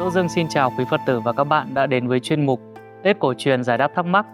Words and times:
Đỗ 0.00 0.10
Dương 0.10 0.28
xin 0.28 0.48
chào 0.48 0.72
quý 0.78 0.84
Phật 0.90 1.00
tử 1.06 1.20
và 1.20 1.32
các 1.32 1.44
bạn 1.44 1.74
đã 1.74 1.86
đến 1.86 2.08
với 2.08 2.20
chuyên 2.20 2.46
mục 2.46 2.60
Tết 3.02 3.18
cổ 3.18 3.34
truyền 3.34 3.64
giải 3.64 3.78
đáp 3.78 3.90
thắc 3.94 4.06
mắc 4.06 4.26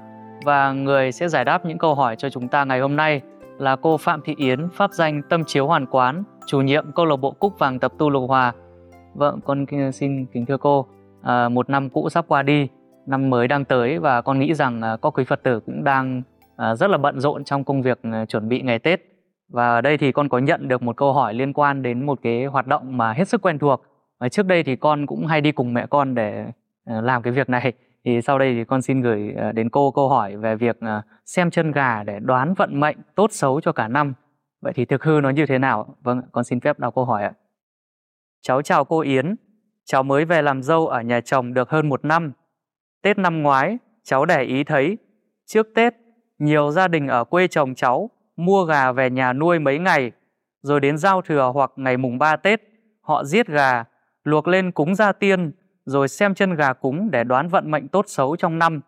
và 0.45 0.73
người 0.73 1.12
sẽ 1.12 1.29
giải 1.29 1.45
đáp 1.45 1.67
những 1.67 1.79
câu 1.79 1.95
hỏi 1.95 2.17
cho 2.17 2.31
chúng 2.31 2.49
ta 2.49 2.64
ngày 2.64 2.81
hôm 2.81 2.96
nay 2.96 3.21
là 3.59 3.77
cô 3.77 3.96
Phạm 3.96 4.21
Thị 4.25 4.35
Yến, 4.39 4.68
pháp 4.73 4.93
danh 4.93 5.23
Tâm 5.23 5.45
Chiếu 5.45 5.67
Hoàn 5.67 5.87
Quán, 5.87 6.25
chủ 6.46 6.61
nhiệm 6.61 6.93
câu 6.93 7.07
lạc 7.07 7.17
bộ 7.17 7.31
Cúc 7.31 7.59
Vàng 7.59 7.79
Tập 7.79 7.93
Tu 7.99 8.11
Lục 8.11 8.29
Hòa. 8.29 8.53
Vâng, 9.14 9.41
con 9.45 9.67
xin 9.93 10.27
kính 10.27 10.46
thưa 10.46 10.57
cô, 10.57 10.87
à, 11.23 11.49
một 11.49 11.71
năm 11.71 11.91
cũ 11.91 12.09
sắp 12.09 12.25
qua 12.29 12.43
đi, 12.43 12.69
năm 13.07 13.30
mới 13.30 13.48
đang 13.48 13.64
tới 13.64 13.98
và 13.98 14.23
con 14.23 14.39
nghĩ 14.39 14.55
rằng 14.55 14.83
à, 14.83 14.96
có 14.96 15.11
quý 15.11 15.25
Phật 15.25 15.43
tử 15.43 15.61
cũng 15.61 15.85
đang 15.85 16.23
à, 16.57 16.75
rất 16.75 16.90
là 16.90 16.98
bận 16.98 17.21
rộn 17.21 17.45
trong 17.45 17.64
công 17.64 17.82
việc 17.82 17.98
à, 18.03 18.25
chuẩn 18.29 18.48
bị 18.48 18.62
ngày 18.62 18.79
Tết. 18.79 19.01
Và 19.48 19.68
ở 19.68 19.81
đây 19.81 19.98
thì 19.98 20.12
con 20.12 20.29
có 20.29 20.39
nhận 20.39 20.68
được 20.68 20.82
một 20.82 20.96
câu 20.96 21.12
hỏi 21.12 21.35
liên 21.35 21.53
quan 21.53 21.82
đến 21.82 22.07
một 22.07 22.18
cái 22.23 22.45
hoạt 22.45 22.67
động 22.67 22.96
mà 22.96 23.12
hết 23.12 23.29
sức 23.29 23.43
quen 23.43 23.59
thuộc. 23.59 23.82
Và 24.20 24.29
trước 24.29 24.46
đây 24.46 24.62
thì 24.62 24.76
con 24.76 25.06
cũng 25.06 25.26
hay 25.26 25.40
đi 25.40 25.52
cùng 25.52 25.75
mẹ 25.75 25.86
con 25.90 26.14
để 26.14 26.46
ờ, 26.84 27.00
làm 27.00 27.22
cái 27.22 27.32
việc 27.32 27.48
này. 27.48 27.72
Thì 28.04 28.22
sau 28.22 28.39
đây 28.39 28.54
thì 28.54 28.64
con 28.64 28.82
xin 28.82 29.02
gửi 29.02 29.32
ờ, 29.36 29.52
đến 29.52 29.70
cô 29.70 29.90
câu 29.90 30.08
hỏi 30.08 30.36
về 30.36 30.56
việc 30.56 30.80
ờ, 30.80 31.02
xem 31.25 31.50
chân 31.50 31.72
gà 31.72 32.02
để 32.02 32.19
đoán 32.20 32.55
vận 32.55 32.80
mệnh 32.80 32.97
tốt 33.14 33.33
xấu 33.33 33.61
cho 33.61 33.72
cả 33.72 33.89
năm. 33.89 34.14
Vậy 34.61 34.72
thì 34.72 34.84
thực 34.84 35.05
hư 35.05 35.20
nó 35.22 35.30
như 35.30 35.47
thế 35.47 35.58
nào? 35.58 35.97
Vâng, 36.02 36.22
con 36.33 36.44
xin 36.44 36.61
phép 36.61 36.78
đọc 36.78 36.94
câu 36.94 37.05
hỏi 37.05 37.22
ạ. 37.22 37.33
Cháu 38.42 38.62
chào 38.62 38.84
cô 38.84 39.00
Yến. 39.00 39.36
Cháu 39.84 40.02
mới 40.02 40.25
về 40.25 40.42
làm 40.42 40.62
dâu 40.62 40.86
ở 40.86 41.00
nhà 41.00 41.20
chồng 41.20 41.55
được 41.55 41.70
hơn 41.70 41.89
một 41.89 42.05
năm. 42.05 42.33
Tết 43.03 43.19
năm 43.19 43.42
ngoái, 43.42 43.78
cháu 44.03 44.25
để 44.25 44.42
ý 44.42 44.64
thấy 44.64 44.98
trước 45.47 45.67
Tết, 45.75 45.94
nhiều 46.39 46.70
gia 46.70 46.89
đình 46.89 47.08
ở 47.08 47.25
quê 47.25 47.48
chồng 47.48 47.75
cháu 47.75 48.11
mua 48.36 48.64
gà 48.64 48.92
về 48.92 49.11
nhà 49.11 49.33
nuôi 49.33 49.58
mấy 49.58 49.78
ngày, 49.78 50.12
rồi 50.62 50.80
đến 50.80 50.98
giao 50.98 51.23
thừa 51.23 51.51
hoặc 51.55 51.70
ngày 51.77 51.97
mùng 51.97 52.19
3 52.19 52.36
Tết, 52.36 52.61
họ 53.01 53.25
giết 53.25 53.47
gà, 53.47 53.84
luộc 54.27 54.49
lên 54.49 54.73
cúng 54.73 54.95
gia 54.95 55.13
tiên, 55.13 55.53
rồi 55.85 56.09
xem 56.09 56.35
chân 56.35 56.55
gà 56.55 56.73
cúng 56.73 57.11
để 57.11 57.25
đoán 57.25 57.49
vận 57.49 57.71
mệnh 57.71 57.89
tốt 57.89 58.05
xấu 58.09 58.37
trong 58.37 58.59
năm. 58.59 58.81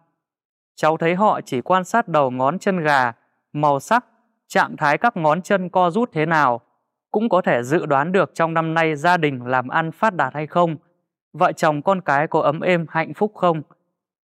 Cháu 0.77 0.97
thấy 0.97 1.15
họ 1.15 1.41
chỉ 1.41 1.61
quan 1.61 1.85
sát 1.85 2.09
đầu 2.09 2.31
ngón 2.31 2.59
chân 2.59 2.81
gà, 2.81 3.13
màu 3.53 3.81
sắc, 3.81 4.05
trạng 4.49 4.77
thái 4.77 4.99
các 4.99 5.17
ngón 5.17 5.43
chân 5.43 5.69
co 5.69 5.91
rút 5.91 6.11
thế 6.13 6.27
nào, 6.27 6.61
cũng 7.11 7.29
có 7.29 7.41
thể 7.41 7.63
dự 7.63 7.87
đoán 7.87 8.13
được 8.13 8.31
trong 8.35 8.55
năm 8.55 8.75
nay 8.75 8.97
gia 8.97 9.17
đình 9.17 9.47
làm 9.47 9.69
ăn 9.69 9.93
phát 9.93 10.15
đạt 10.15 10.35
hay 10.35 10.47
không, 10.47 10.77
vợ 11.33 11.53
chồng 11.53 11.83
con 11.83 12.01
cái 12.01 12.27
có 12.27 12.41
ấm 12.41 12.61
êm 12.61 12.87
hạnh 12.89 13.15
phúc 13.15 13.33
không. 13.35 13.63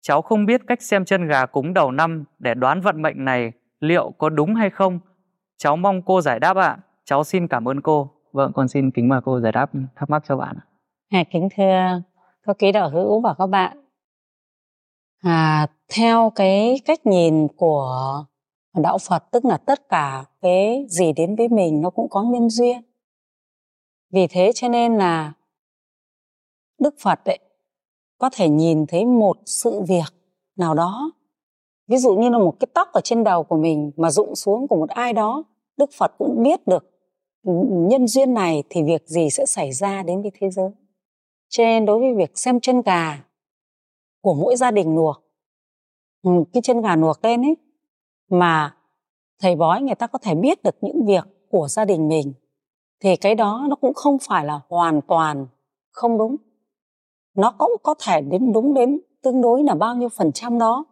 Cháu 0.02 0.22
không 0.22 0.46
biết 0.46 0.62
cách 0.68 0.82
xem 0.82 1.06
chân 1.06 1.28
gà 1.28 1.46
cúng 1.46 1.74
đầu 1.74 1.92
năm 1.92 2.24
để 2.40 2.54
đoán 2.54 2.82
vận 2.82 3.02
mệnh 3.02 3.26
này 3.26 3.52
liệu 3.80 4.12
có 4.18 4.30
đúng 4.30 4.56
hay 4.56 4.70
không. 4.70 5.00
Cháu 5.58 5.76
mong 5.76 6.02
cô 6.02 6.22
giải 6.22 6.40
đáp 6.40 6.58
ạ. 6.58 6.78
Cháu 7.06 7.24
xin 7.24 7.48
cảm 7.48 7.68
ơn 7.68 7.82
cô. 7.82 8.12
Vâng, 8.32 8.52
con 8.54 8.68
xin 8.68 8.92
kính 8.92 9.10
mời 9.10 9.22
cô 9.26 9.40
giải 9.40 9.52
đáp 9.52 9.72
thắc 9.96 10.10
mắc 10.10 10.24
cho 10.28 10.38
bạn. 10.38 10.56
À, 11.16 11.24
kính 11.32 11.50
thưa 11.56 12.02
các 12.44 12.60
ký 12.60 12.72
đạo 12.72 12.90
hữu 12.90 13.20
và 13.20 13.34
các 13.38 13.48
bạn. 13.48 13.78
À, 15.22 15.68
theo 15.96 16.32
cái 16.36 16.80
cách 16.86 17.06
nhìn 17.06 17.48
của 17.48 18.26
đạo 18.74 18.98
Phật 18.98 19.24
tức 19.32 19.46
là 19.46 19.58
tất 19.58 19.90
cả 19.90 20.26
cái 20.42 20.86
gì 20.90 21.14
đến 21.14 21.36
với 21.36 21.48
mình 21.48 21.82
nó 21.82 21.90
cũng 21.90 22.10
có 22.10 22.24
nhân 22.24 22.50
duyên. 22.50 22.82
Vì 24.12 24.28
thế 24.28 24.52
cho 24.56 24.70
nên 24.70 24.98
là 24.98 25.34
Đức 26.80 26.96
Phật 27.00 27.26
ấy 27.26 27.40
có 28.18 28.30
thể 28.34 28.50
nhìn 28.50 28.86
thấy 28.86 29.06
một 29.06 29.38
sự 29.46 29.82
việc 29.88 30.14
nào 30.56 30.74
đó 30.74 31.12
ví 31.88 31.98
dụ 31.98 32.16
như 32.16 32.30
là 32.30 32.38
một 32.38 32.56
cái 32.60 32.68
tóc 32.74 32.92
ở 32.94 33.02
trên 33.04 33.24
đầu 33.24 33.44
của 33.44 33.58
mình 33.58 33.92
mà 33.98 34.12
rụng 34.12 34.36
xuống 34.36 34.68
của 34.68 34.76
một 34.76 34.90
ai 34.90 35.14
đó 35.14 35.44
đức 35.78 35.90
phật 35.98 36.12
cũng 36.18 36.44
biết 36.44 36.68
được 36.68 36.92
ừ, 37.44 37.52
nhân 37.70 38.08
duyên 38.08 38.34
này 38.34 38.64
thì 38.70 38.84
việc 38.84 39.08
gì 39.08 39.30
sẽ 39.30 39.46
xảy 39.46 39.72
ra 39.72 40.04
đến 40.04 40.22
với 40.22 40.32
thế 40.40 40.50
giới 40.50 40.72
cho 41.50 41.64
nên 41.64 41.86
đối 41.86 42.00
với 42.00 42.14
việc 42.14 42.38
xem 42.38 42.60
chân 42.60 42.82
gà 42.82 43.24
của 44.22 44.34
mỗi 44.34 44.56
gia 44.56 44.72
đình 44.72 44.96
luộc 44.96 45.24
ừ, 46.24 46.32
cái 46.54 46.62
chân 46.62 46.82
gà 46.82 46.96
luộc 46.96 47.26
lên 47.26 47.42
ấy, 47.42 47.58
mà 48.30 48.76
thầy 49.40 49.56
bói 49.56 49.82
người 49.82 49.96
ta 49.96 50.08
có 50.08 50.20
thể 50.20 50.36
biết 50.36 50.64
được 50.64 50.76
những 50.82 51.06
việc 51.06 51.24
của 51.50 51.68
gia 51.68 51.86
đình 51.86 52.08
mình, 52.08 52.34
thì 53.00 53.16
cái 53.16 53.36
đó 53.36 53.66
nó 53.70 53.76
cũng 53.76 53.94
không 53.94 54.18
phải 54.28 54.46
là 54.46 54.60
hoàn 54.70 55.02
toàn 55.02 55.48
không 55.92 56.18
đúng. 56.18 56.36
Nó 57.36 57.52
cũng 57.58 57.72
có 57.84 57.96
thể 58.06 58.22
đến 58.22 58.54
đúng 58.54 58.74
đến 58.74 59.00
tương 59.24 59.42
đối 59.42 59.64
là 59.64 59.76
bao 59.76 59.96
nhiêu 59.96 60.10
phần 60.10 60.32
trăm 60.32 60.60
đó 60.60 60.86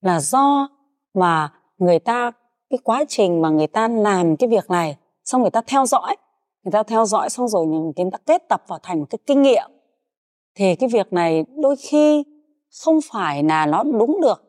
là 0.00 0.20
do 0.20 0.68
mà 1.14 1.52
người 1.78 1.98
ta, 1.98 2.30
cái 2.70 2.78
quá 2.84 3.04
trình 3.08 3.42
mà 3.42 3.48
người 3.48 3.66
ta 3.66 3.88
làm 3.88 4.36
cái 4.36 4.48
việc 4.48 4.70
này, 4.70 4.96
xong 5.24 5.40
người 5.40 5.50
ta 5.50 5.62
theo 5.66 5.86
dõi, 5.86 6.16
người 6.62 6.72
ta 6.72 6.82
theo 6.82 7.04
dõi 7.04 7.30
xong 7.30 7.48
rồi 7.48 7.66
người 7.66 8.10
ta 8.12 8.18
kết 8.26 8.48
tập 8.48 8.62
vào 8.66 8.78
thành 8.82 9.06
cái 9.06 9.18
kinh 9.26 9.42
nghiệm 9.42 9.70
thì 10.54 10.74
cái 10.74 10.88
việc 10.88 11.12
này 11.12 11.44
đôi 11.62 11.76
khi 11.76 12.24
không 12.84 12.98
phải 13.12 13.42
là 13.42 13.66
nó 13.66 13.82
đúng 13.82 14.20
được 14.20 14.42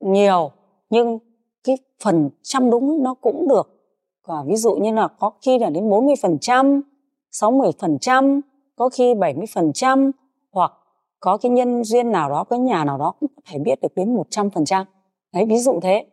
nhiều, 0.00 0.50
nhưng 0.90 1.18
cái 1.64 1.76
phần 2.02 2.30
trăm 2.42 2.70
đúng 2.70 3.02
nó 3.02 3.14
cũng 3.14 3.48
được 3.48 3.78
và 4.26 4.42
ví 4.46 4.56
dụ 4.56 4.74
như 4.74 4.92
là 4.92 5.08
có 5.08 5.30
khi 5.42 5.58
là 5.58 5.70
đến 5.70 5.90
40 5.90 6.14
phần 6.22 6.38
trăm 6.40 6.82
60 7.30 7.70
phần 7.78 7.98
trăm, 8.00 8.40
có 8.76 8.88
khi 8.88 9.14
70 9.14 9.46
phần 9.54 9.72
trăm 9.72 10.10
hoặc 10.52 10.72
có 11.20 11.36
cái 11.36 11.50
nhân 11.50 11.84
duyên 11.84 12.12
nào 12.12 12.30
đó, 12.30 12.44
cái 12.44 12.58
nhà 12.58 12.84
nào 12.84 12.98
đó 12.98 13.14
cũng 13.20 13.30
phải 13.50 13.58
biết 13.58 13.80
được 13.80 13.94
đến 13.94 14.16
100%. 14.16 14.84
Đấy, 15.32 15.44
ví 15.48 15.58
dụ 15.58 15.80
thế. 15.82 16.06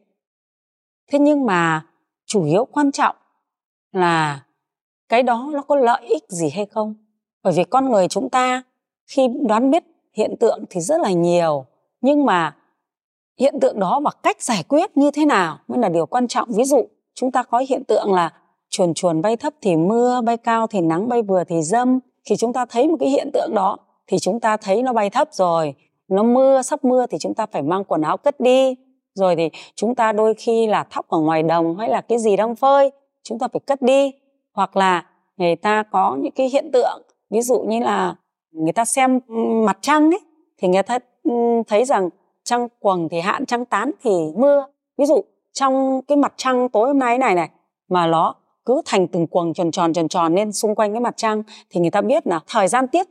Thế 1.11 1.19
nhưng 1.19 1.45
mà 1.45 1.85
chủ 2.25 2.43
yếu 2.45 2.65
quan 2.65 2.91
trọng 2.91 3.15
là 3.91 4.45
cái 5.09 5.23
đó 5.23 5.49
nó 5.53 5.61
có 5.61 5.75
lợi 5.75 6.05
ích 6.05 6.23
gì 6.29 6.49
hay 6.49 6.65
không? 6.65 7.04
Bởi 7.45 7.53
vì 7.53 7.63
con 7.63 7.91
người 7.91 8.07
chúng 8.07 8.29
ta 8.29 8.63
khi 9.07 9.27
đoán 9.47 9.71
biết 9.71 9.83
hiện 10.13 10.35
tượng 10.39 10.63
thì 10.69 10.81
rất 10.81 11.01
là 11.01 11.11
nhiều 11.11 11.65
nhưng 12.01 12.25
mà 12.25 12.55
hiện 13.39 13.59
tượng 13.61 13.79
đó 13.79 13.99
và 14.03 14.11
cách 14.23 14.41
giải 14.41 14.63
quyết 14.63 14.97
như 14.97 15.11
thế 15.11 15.25
nào 15.25 15.57
mới 15.67 15.79
là 15.79 15.89
điều 15.89 16.05
quan 16.05 16.27
trọng. 16.27 16.49
Ví 16.51 16.63
dụ 16.63 16.87
chúng 17.13 17.31
ta 17.31 17.43
có 17.43 17.63
hiện 17.69 17.83
tượng 17.83 18.13
là 18.13 18.33
chuồn 18.69 18.93
chuồn 18.93 19.21
bay 19.21 19.37
thấp 19.37 19.53
thì 19.61 19.75
mưa, 19.75 20.21
bay 20.21 20.37
cao 20.37 20.67
thì 20.67 20.81
nắng, 20.81 21.09
bay 21.09 21.21
vừa 21.21 21.43
thì 21.43 21.61
dâm. 21.61 21.99
Khi 22.29 22.35
chúng 22.35 22.53
ta 22.53 22.65
thấy 22.65 22.87
một 22.87 22.97
cái 22.99 23.09
hiện 23.09 23.29
tượng 23.33 23.51
đó 23.53 23.77
thì 24.07 24.19
chúng 24.19 24.39
ta 24.39 24.57
thấy 24.57 24.83
nó 24.83 24.93
bay 24.93 25.09
thấp 25.09 25.27
rồi 25.31 25.75
nó 26.07 26.23
mưa 26.23 26.61
sắp 26.61 26.85
mưa 26.85 27.05
thì 27.09 27.17
chúng 27.17 27.33
ta 27.33 27.45
phải 27.45 27.61
mang 27.61 27.83
quần 27.83 28.01
áo 28.01 28.17
cất 28.17 28.39
đi 28.39 28.75
rồi 29.13 29.35
thì 29.35 29.49
chúng 29.75 29.95
ta 29.95 30.11
đôi 30.11 30.33
khi 30.33 30.67
là 30.67 30.83
thóc 30.83 31.07
ở 31.09 31.19
ngoài 31.19 31.43
đồng 31.43 31.77
hay 31.77 31.89
là 31.89 32.01
cái 32.01 32.17
gì 32.17 32.35
đang 32.35 32.55
phơi 32.55 32.91
chúng 33.23 33.39
ta 33.39 33.47
phải 33.53 33.59
cất 33.59 33.81
đi 33.81 34.11
hoặc 34.53 34.77
là 34.77 35.05
người 35.37 35.55
ta 35.55 35.83
có 35.83 36.17
những 36.21 36.33
cái 36.35 36.49
hiện 36.49 36.71
tượng 36.73 37.01
ví 37.29 37.41
dụ 37.41 37.59
như 37.59 37.79
là 37.79 38.15
người 38.51 38.73
ta 38.73 38.85
xem 38.85 39.19
mặt 39.65 39.77
trăng 39.81 40.11
ấy, 40.11 40.21
thì 40.57 40.67
người 40.67 40.83
ta 40.83 40.99
thấy 41.67 41.85
rằng 41.85 42.09
trăng 42.43 42.67
quầng 42.79 43.09
thì 43.11 43.19
hạn, 43.19 43.45
trăng 43.45 43.65
tán 43.65 43.91
thì 44.03 44.11
mưa. 44.35 44.65
Ví 44.97 45.05
dụ 45.05 45.23
trong 45.53 46.01
cái 46.01 46.17
mặt 46.17 46.33
trăng 46.37 46.69
tối 46.69 46.87
hôm 46.87 46.99
nay 46.99 47.17
này 47.17 47.35
này, 47.35 47.49
mà 47.89 48.07
nó 48.07 48.35
cứ 48.65 48.81
thành 48.85 49.07
từng 49.07 49.27
quầng 49.27 49.53
tròn 49.53 49.71
tròn 49.71 49.93
tròn 49.93 50.07
tròn 50.07 50.35
lên 50.35 50.51
xung 50.51 50.75
quanh 50.75 50.93
cái 50.93 51.01
mặt 51.01 51.17
trăng, 51.17 51.43
thì 51.69 51.81
người 51.81 51.91
ta 51.91 52.01
biết 52.01 52.27
là 52.27 52.39
thời 52.47 52.67
gian 52.67 52.87
tiết 52.87 53.07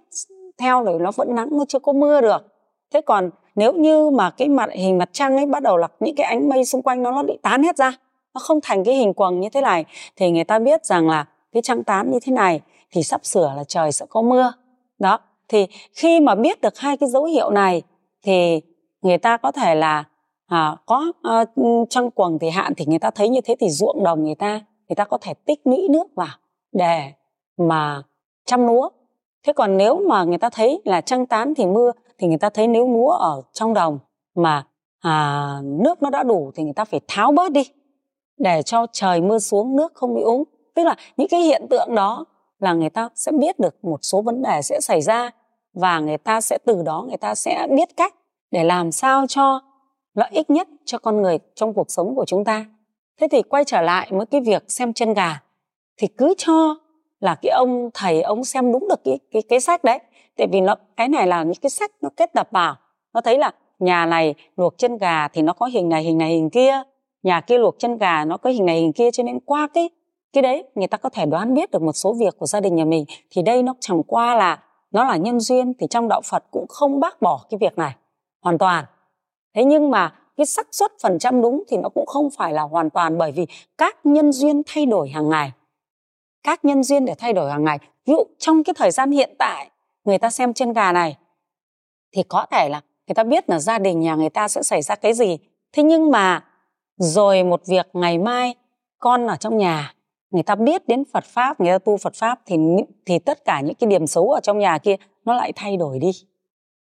theo 0.59 0.85
rồi 0.85 1.01
nó 1.01 1.11
vẫn 1.17 1.35
nắng, 1.35 1.49
nó 1.53 1.65
chưa 1.69 1.79
có 1.79 1.93
mưa 1.93 2.21
được. 2.21 2.47
Thế 2.93 3.01
còn 3.01 3.31
nếu 3.55 3.73
như 3.73 4.11
mà 4.11 4.31
cái 4.31 4.49
mặt, 4.49 4.71
hình 4.73 4.99
mặt 4.99 5.09
trăng 5.13 5.37
ấy 5.37 5.47
bắt 5.47 5.63
đầu 5.63 5.77
là 5.77 5.89
những 6.01 6.17
cái 6.17 6.27
ánh 6.27 6.49
mây 6.49 6.65
xung 6.65 6.83
quanh 6.83 7.03
nó 7.03 7.11
nó 7.11 7.23
bị 7.23 7.39
tán 7.43 7.63
hết 7.63 7.77
ra, 7.77 7.93
nó 8.35 8.41
không 8.41 8.59
thành 8.63 8.85
cái 8.85 8.95
hình 8.95 9.15
quầng 9.15 9.41
như 9.41 9.49
thế 9.49 9.61
này, 9.61 9.85
thì 10.17 10.31
người 10.31 10.45
ta 10.45 10.59
biết 10.59 10.85
rằng 10.85 11.09
là 11.09 11.27
cái 11.53 11.63
trăng 11.63 11.85
tán 11.85 12.11
như 12.11 12.19
thế 12.23 12.33
này 12.33 12.61
thì 12.95 13.03
sắp 13.03 13.25
sửa 13.25 13.53
là 13.57 13.65
trời 13.65 13.93
sẽ 13.93 14.07
có 14.09 14.23
mưa. 14.23 14.53
Đó 14.99 15.19
thì 15.49 15.67
khi 15.93 16.21
mà 16.21 16.35
biết 16.35 16.61
được 16.61 16.79
hai 16.79 16.97
cái 16.97 17.09
dấu 17.09 17.25
hiệu 17.25 17.51
này 17.51 17.83
thì 18.23 18.61
người 19.03 19.19
ta 19.19 19.37
có 19.37 19.53
thể 19.53 19.75
là 19.75 20.05
à, 20.47 20.77
có 20.87 21.13
à, 21.23 21.45
trăng 21.91 22.11
quầng 22.11 22.39
thì 22.39 22.51
hạn 22.51 22.73
thì 22.77 22.87
người 22.87 22.99
ta 22.99 23.11
thấy 23.11 23.29
như 23.29 23.41
thế 23.41 23.57
thì 23.61 23.71
ruộng 23.71 24.05
đồng 24.05 24.25
người 24.25 24.35
ta 24.35 24.61
người 24.89 24.97
ta 24.97 25.05
có 25.05 25.19
thể 25.21 25.35
tích 25.35 25.61
lũy 25.65 25.89
nước 25.91 26.07
vào 26.15 26.37
để 26.73 27.13
mà 27.57 28.03
chăm 28.47 28.67
lúa. 28.67 28.89
Thế 29.47 29.53
còn 29.53 29.77
nếu 29.77 30.01
mà 30.09 30.25
người 30.25 30.39
ta 30.39 30.51
thấy 30.51 30.83
là 30.85 31.01
trăng 31.01 31.27
tán 31.27 31.55
thì 31.55 31.67
mưa 31.67 31.93
thì 32.19 32.29
người 32.29 32.39
ta 32.39 32.51
thấy 32.51 32.67
nếu 32.67 32.89
lúa 32.89 33.11
ở 33.11 33.43
trong 33.53 33.75
đồng 33.75 33.99
mà 34.35 34.67
à, 35.01 35.57
nước 35.63 36.03
nó 36.03 36.11
đã 36.11 36.23
đủ 36.23 36.51
thì 36.55 36.63
người 36.63 36.73
ta 36.73 36.85
phải 36.85 37.01
tháo 37.09 37.33
bớt 37.33 37.53
đi 37.53 37.63
để 38.39 38.63
cho 38.63 38.87
trời 38.93 39.21
mưa 39.21 39.39
xuống 39.39 39.77
nước 39.77 39.95
không 39.95 40.15
bị 40.15 40.23
úng. 40.23 40.45
Tức 40.75 40.85
là 40.85 40.97
những 41.17 41.29
cái 41.29 41.41
hiện 41.41 41.67
tượng 41.71 41.95
đó 41.95 42.25
là 42.59 42.73
người 42.73 42.91
ta 42.91 43.09
sẽ 43.15 43.33
biết 43.33 43.59
được 43.59 43.85
một 43.85 43.99
số 44.03 44.23
vấn 44.23 44.43
đề 44.43 44.63
sẽ 44.63 44.81
xảy 44.81 45.01
ra 45.01 45.31
và 45.75 45.99
người 45.99 46.19
ta 46.19 46.41
sẽ, 46.41 46.59
từ 46.67 46.83
đó 46.83 47.05
người 47.09 47.17
ta 47.17 47.35
sẽ 47.35 47.67
biết 47.77 47.97
cách 47.97 48.15
để 48.51 48.65
làm 48.65 48.93
sao 48.93 49.27
cho 49.29 49.61
lợi 50.15 50.31
ích 50.33 50.51
nhất 50.51 50.69
cho 50.85 50.99
con 50.99 51.23
người 51.23 51.39
trong 51.55 51.75
cuộc 51.75 51.91
sống 51.91 52.15
của 52.15 52.25
chúng 52.25 52.45
ta. 52.45 52.67
Thế 53.21 53.29
thì 53.31 53.43
quay 53.43 53.65
trở 53.65 53.81
lại 53.81 54.09
với 54.11 54.27
cái 54.27 54.41
việc 54.41 54.65
xem 54.69 54.93
chân 54.93 55.15
gà, 55.15 55.43
thì 55.97 56.07
cứ 56.07 56.35
cho 56.39 56.77
là 57.21 57.35
cái 57.43 57.51
ông 57.51 57.91
thầy 57.95 58.23
ông 58.23 58.45
xem 58.45 58.73
đúng 58.73 58.89
được 58.89 59.05
cái 59.05 59.19
cái 59.31 59.43
cái 59.49 59.61
sách 59.61 59.85
đấy. 59.85 59.99
Tại 60.37 60.47
vì 60.53 60.61
nó, 60.61 60.75
cái 60.97 61.09
này 61.09 61.27
là 61.27 61.43
những 61.43 61.55
cái 61.63 61.71
sách 61.71 61.91
nó 62.01 62.09
kết 62.17 62.33
tập 62.33 62.49
vào, 62.51 62.77
nó 63.15 63.21
thấy 63.21 63.39
là 63.39 63.53
nhà 63.79 64.07
này 64.07 64.35
luộc 64.57 64.79
chân 64.79 64.99
gà 64.99 65.29
thì 65.29 65.43
nó 65.43 65.53
có 65.53 65.67
hình 65.67 65.89
này 65.89 66.03
hình 66.03 66.19
này, 66.19 66.31
hình 66.31 66.51
kia, 66.51 66.83
nhà 67.23 67.41
kia 67.41 67.59
luộc 67.59 67.79
chân 67.79 67.99
gà 67.99 68.25
nó 68.25 68.37
có 68.37 68.51
hình 68.51 68.67
này, 68.67 68.81
hình 68.81 68.93
kia, 68.93 69.11
cho 69.11 69.23
nên 69.23 69.41
qua 69.41 69.69
cái 69.75 69.91
cái 70.35 70.43
đấy, 70.43 70.65
người 70.75 70.87
ta 70.87 70.97
có 70.97 71.09
thể 71.09 71.27
đoán 71.27 71.55
biết 71.55 71.71
được 71.71 71.83
một 71.83 71.93
số 71.93 72.13
việc 72.13 72.39
của 72.39 72.47
gia 72.47 72.61
đình 72.61 72.75
nhà 72.75 72.85
mình. 72.85 73.05
Thì 73.31 73.43
đây 73.43 73.63
nó 73.63 73.75
chẳng 73.81 74.03
qua 74.03 74.35
là 74.35 74.63
nó 74.91 75.05
là 75.05 75.17
nhân 75.17 75.41
duyên, 75.41 75.73
thì 75.79 75.87
trong 75.91 76.09
đạo 76.09 76.21
Phật 76.25 76.45
cũng 76.51 76.67
không 76.69 77.01
bác 77.01 77.23
bỏ 77.23 77.47
cái 77.51 77.59
việc 77.59 77.79
này. 77.79 77.95
Hoàn 78.43 78.59
toàn. 78.59 78.85
Thế 79.55 79.65
nhưng 79.65 79.91
mà 79.91 80.15
cái 80.37 80.47
xác 80.47 80.67
suất 80.73 80.93
phần 81.03 81.19
trăm 81.19 81.43
đúng 81.43 81.63
thì 81.69 81.77
nó 81.77 81.89
cũng 81.89 82.07
không 82.07 82.29
phải 82.39 82.53
là 82.53 82.63
hoàn 82.63 82.91
toàn, 82.91 83.19
bởi 83.19 83.33
vì 83.33 83.47
các 83.79 84.07
nhân 84.07 84.33
duyên 84.33 84.63
thay 84.67 84.87
đổi 84.87 85.09
hàng 85.09 85.29
ngày. 85.29 85.53
Các 86.43 86.65
nhân 86.65 86.83
duyên 86.83 87.05
để 87.05 87.15
thay 87.19 87.33
đổi 87.33 87.51
hàng 87.51 87.65
ngày. 87.65 87.79
Ví 88.07 88.15
dụ, 88.15 88.25
trong 88.39 88.65
cái 88.65 88.75
thời 88.77 88.91
gian 88.91 89.11
hiện 89.11 89.35
tại, 89.39 89.71
người 90.05 90.19
ta 90.19 90.31
xem 90.31 90.55
chân 90.55 90.73
gà 90.73 90.93
này, 90.93 91.17
thì 92.17 92.23
có 92.23 92.47
thể 92.51 92.69
là 92.69 92.81
người 93.07 93.15
ta 93.15 93.25
biết 93.25 93.51
là 93.51 93.59
gia 93.59 93.79
đình 93.79 94.01
nhà 94.01 94.15
người 94.15 94.31
ta 94.31 94.49
sẽ 94.49 94.63
xảy 94.63 94.83
ra 94.83 94.95
cái 94.95 95.13
gì. 95.13 95.39
Thế 95.73 95.83
nhưng 95.83 96.11
mà 96.11 96.45
rồi 96.97 97.45
một 97.45 97.63
việc 97.67 97.89
ngày 97.93 98.19
mai 98.19 98.55
con 98.99 99.27
ở 99.27 99.37
trong 99.37 99.59
nhà 99.59 99.94
người 100.35 100.43
ta 100.43 100.55
biết 100.55 100.89
đến 100.89 101.05
Phật 101.13 101.25
pháp 101.25 101.61
người 101.61 101.73
ta 101.73 101.79
tu 101.79 101.97
Phật 101.97 102.15
pháp 102.15 102.41
thì 102.47 102.57
thì 103.07 103.19
tất 103.19 103.45
cả 103.45 103.61
những 103.61 103.75
cái 103.75 103.91
điểm 103.91 104.07
xấu 104.07 104.31
ở 104.31 104.41
trong 104.41 104.59
nhà 104.59 104.79
kia 104.79 104.97
nó 105.25 105.35
lại 105.35 105.53
thay 105.57 105.77
đổi 105.77 105.99
đi. 105.99 106.11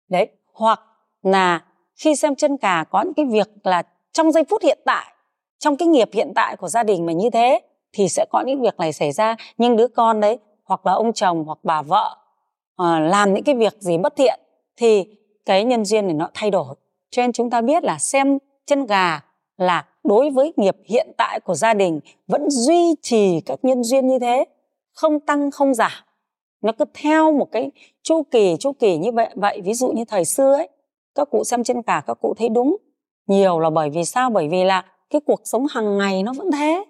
Đấy 0.08 0.28
hoặc 0.52 0.80
là 1.22 1.64
khi 1.96 2.16
xem 2.16 2.34
chân 2.34 2.56
cà 2.56 2.84
có 2.90 3.02
những 3.02 3.14
cái 3.14 3.26
việc 3.26 3.48
là 3.64 3.82
trong 4.12 4.32
giây 4.32 4.44
phút 4.50 4.62
hiện 4.62 4.78
tại 4.84 5.12
trong 5.58 5.76
cái 5.76 5.88
nghiệp 5.88 6.08
hiện 6.12 6.32
tại 6.34 6.56
của 6.56 6.68
gia 6.68 6.82
đình 6.82 7.06
mà 7.06 7.12
như 7.12 7.30
thế 7.30 7.60
thì 7.92 8.08
sẽ 8.08 8.26
có 8.30 8.40
những 8.46 8.60
việc 8.60 8.76
này 8.78 8.92
xảy 8.92 9.12
ra. 9.12 9.36
Nhưng 9.58 9.76
đứa 9.76 9.88
con 9.88 10.20
đấy 10.20 10.38
hoặc 10.64 10.86
là 10.86 10.92
ông 10.92 11.12
chồng 11.12 11.44
hoặc 11.44 11.58
bà 11.62 11.82
vợ 11.82 12.16
uh, 12.82 12.86
làm 13.00 13.34
những 13.34 13.44
cái 13.44 13.54
việc 13.54 13.76
gì 13.78 13.98
bất 13.98 14.16
thiện 14.16 14.40
thì 14.76 15.04
cái 15.46 15.64
nhân 15.64 15.84
duyên 15.84 16.06
này 16.06 16.14
nó 16.14 16.28
thay 16.34 16.50
đổi. 16.50 16.74
Cho 17.10 17.22
nên 17.22 17.32
chúng 17.32 17.50
ta 17.50 17.60
biết 17.60 17.84
là 17.84 17.98
xem 17.98 18.38
chân 18.66 18.86
gà 18.86 19.20
là 19.56 19.84
đối 20.08 20.30
với 20.30 20.52
nghiệp 20.56 20.76
hiện 20.84 21.12
tại 21.16 21.40
của 21.40 21.54
gia 21.54 21.74
đình 21.74 22.00
vẫn 22.26 22.50
duy 22.50 22.94
trì 23.02 23.40
các 23.40 23.58
nhân 23.62 23.84
duyên 23.84 24.06
như 24.06 24.18
thế, 24.18 24.44
không 24.92 25.20
tăng, 25.20 25.50
không 25.50 25.74
giảm. 25.74 25.90
Nó 26.62 26.72
cứ 26.72 26.84
theo 26.94 27.32
một 27.32 27.48
cái 27.52 27.70
chu 28.02 28.22
kỳ 28.30 28.56
chu 28.60 28.72
kỳ 28.72 28.96
như 28.96 29.12
vậy 29.12 29.28
vậy, 29.34 29.60
ví 29.64 29.74
dụ 29.74 29.92
như 29.92 30.04
thời 30.04 30.24
xưa 30.24 30.54
ấy, 30.54 30.68
các 31.14 31.28
cụ 31.30 31.44
xem 31.44 31.64
trên 31.64 31.82
cả 31.82 32.02
các 32.06 32.18
cụ 32.20 32.34
thấy 32.38 32.48
đúng. 32.48 32.76
Nhiều 33.26 33.60
là 33.60 33.70
bởi 33.70 33.90
vì 33.90 34.04
sao? 34.04 34.30
Bởi 34.30 34.48
vì 34.48 34.64
là 34.64 34.84
cái 35.10 35.20
cuộc 35.26 35.40
sống 35.44 35.66
hàng 35.70 35.98
ngày 35.98 36.22
nó 36.22 36.32
vẫn 36.32 36.50
thế. 36.50 36.84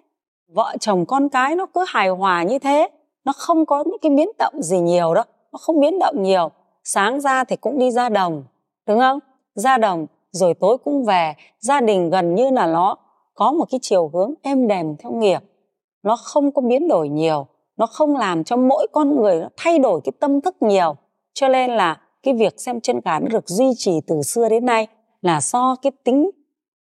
Vợ 0.53 0.75
chồng 0.79 1.05
con 1.05 1.29
cái 1.29 1.55
nó 1.55 1.65
cứ 1.65 1.85
hài 1.87 2.09
hòa 2.09 2.43
như 2.43 2.59
thế, 2.59 2.89
nó 3.25 3.31
không 3.35 3.65
có 3.65 3.83
những 3.83 3.99
cái 4.01 4.09
biến 4.09 4.29
động 4.37 4.61
gì 4.61 4.79
nhiều 4.79 5.13
đó 5.13 5.23
nó 5.51 5.57
không 5.57 5.79
biến 5.79 5.99
động 5.99 6.23
nhiều. 6.23 6.51
Sáng 6.83 7.19
ra 7.19 7.43
thì 7.43 7.55
cũng 7.55 7.79
đi 7.79 7.91
ra 7.91 8.09
đồng, 8.09 8.43
đúng 8.87 8.99
không? 8.99 9.19
Ra 9.55 9.77
đồng, 9.77 10.07
rồi 10.31 10.53
tối 10.53 10.77
cũng 10.77 11.05
về. 11.05 11.33
Gia 11.59 11.81
đình 11.81 12.09
gần 12.09 12.35
như 12.35 12.49
là 12.49 12.67
nó 12.67 12.97
có 13.39 13.51
một 13.51 13.65
cái 13.71 13.79
chiều 13.81 14.11
hướng 14.13 14.33
êm 14.41 14.67
đềm 14.67 14.95
theo 14.97 15.11
nghiệp. 15.11 15.39
Nó 16.03 16.15
không 16.15 16.51
có 16.51 16.61
biến 16.61 16.87
đổi 16.87 17.09
nhiều, 17.09 17.47
nó 17.77 17.85
không 17.85 18.15
làm 18.15 18.43
cho 18.43 18.57
mỗi 18.57 18.87
con 18.91 19.15
người 19.15 19.39
nó 19.41 19.47
thay 19.57 19.79
đổi 19.79 20.01
cái 20.03 20.13
tâm 20.19 20.41
thức 20.41 20.55
nhiều. 20.59 20.95
Cho 21.33 21.47
nên 21.47 21.71
là 21.71 22.01
cái 22.23 22.33
việc 22.33 22.61
xem 22.61 22.81
chân 22.81 22.99
gà 23.05 23.19
nó 23.19 23.27
được 23.27 23.49
duy 23.49 23.65
trì 23.77 23.91
từ 24.07 24.21
xưa 24.21 24.49
đến 24.49 24.65
nay 24.65 24.87
là 25.21 25.41
do 25.41 25.75
cái 25.81 25.91
tính 26.03 26.31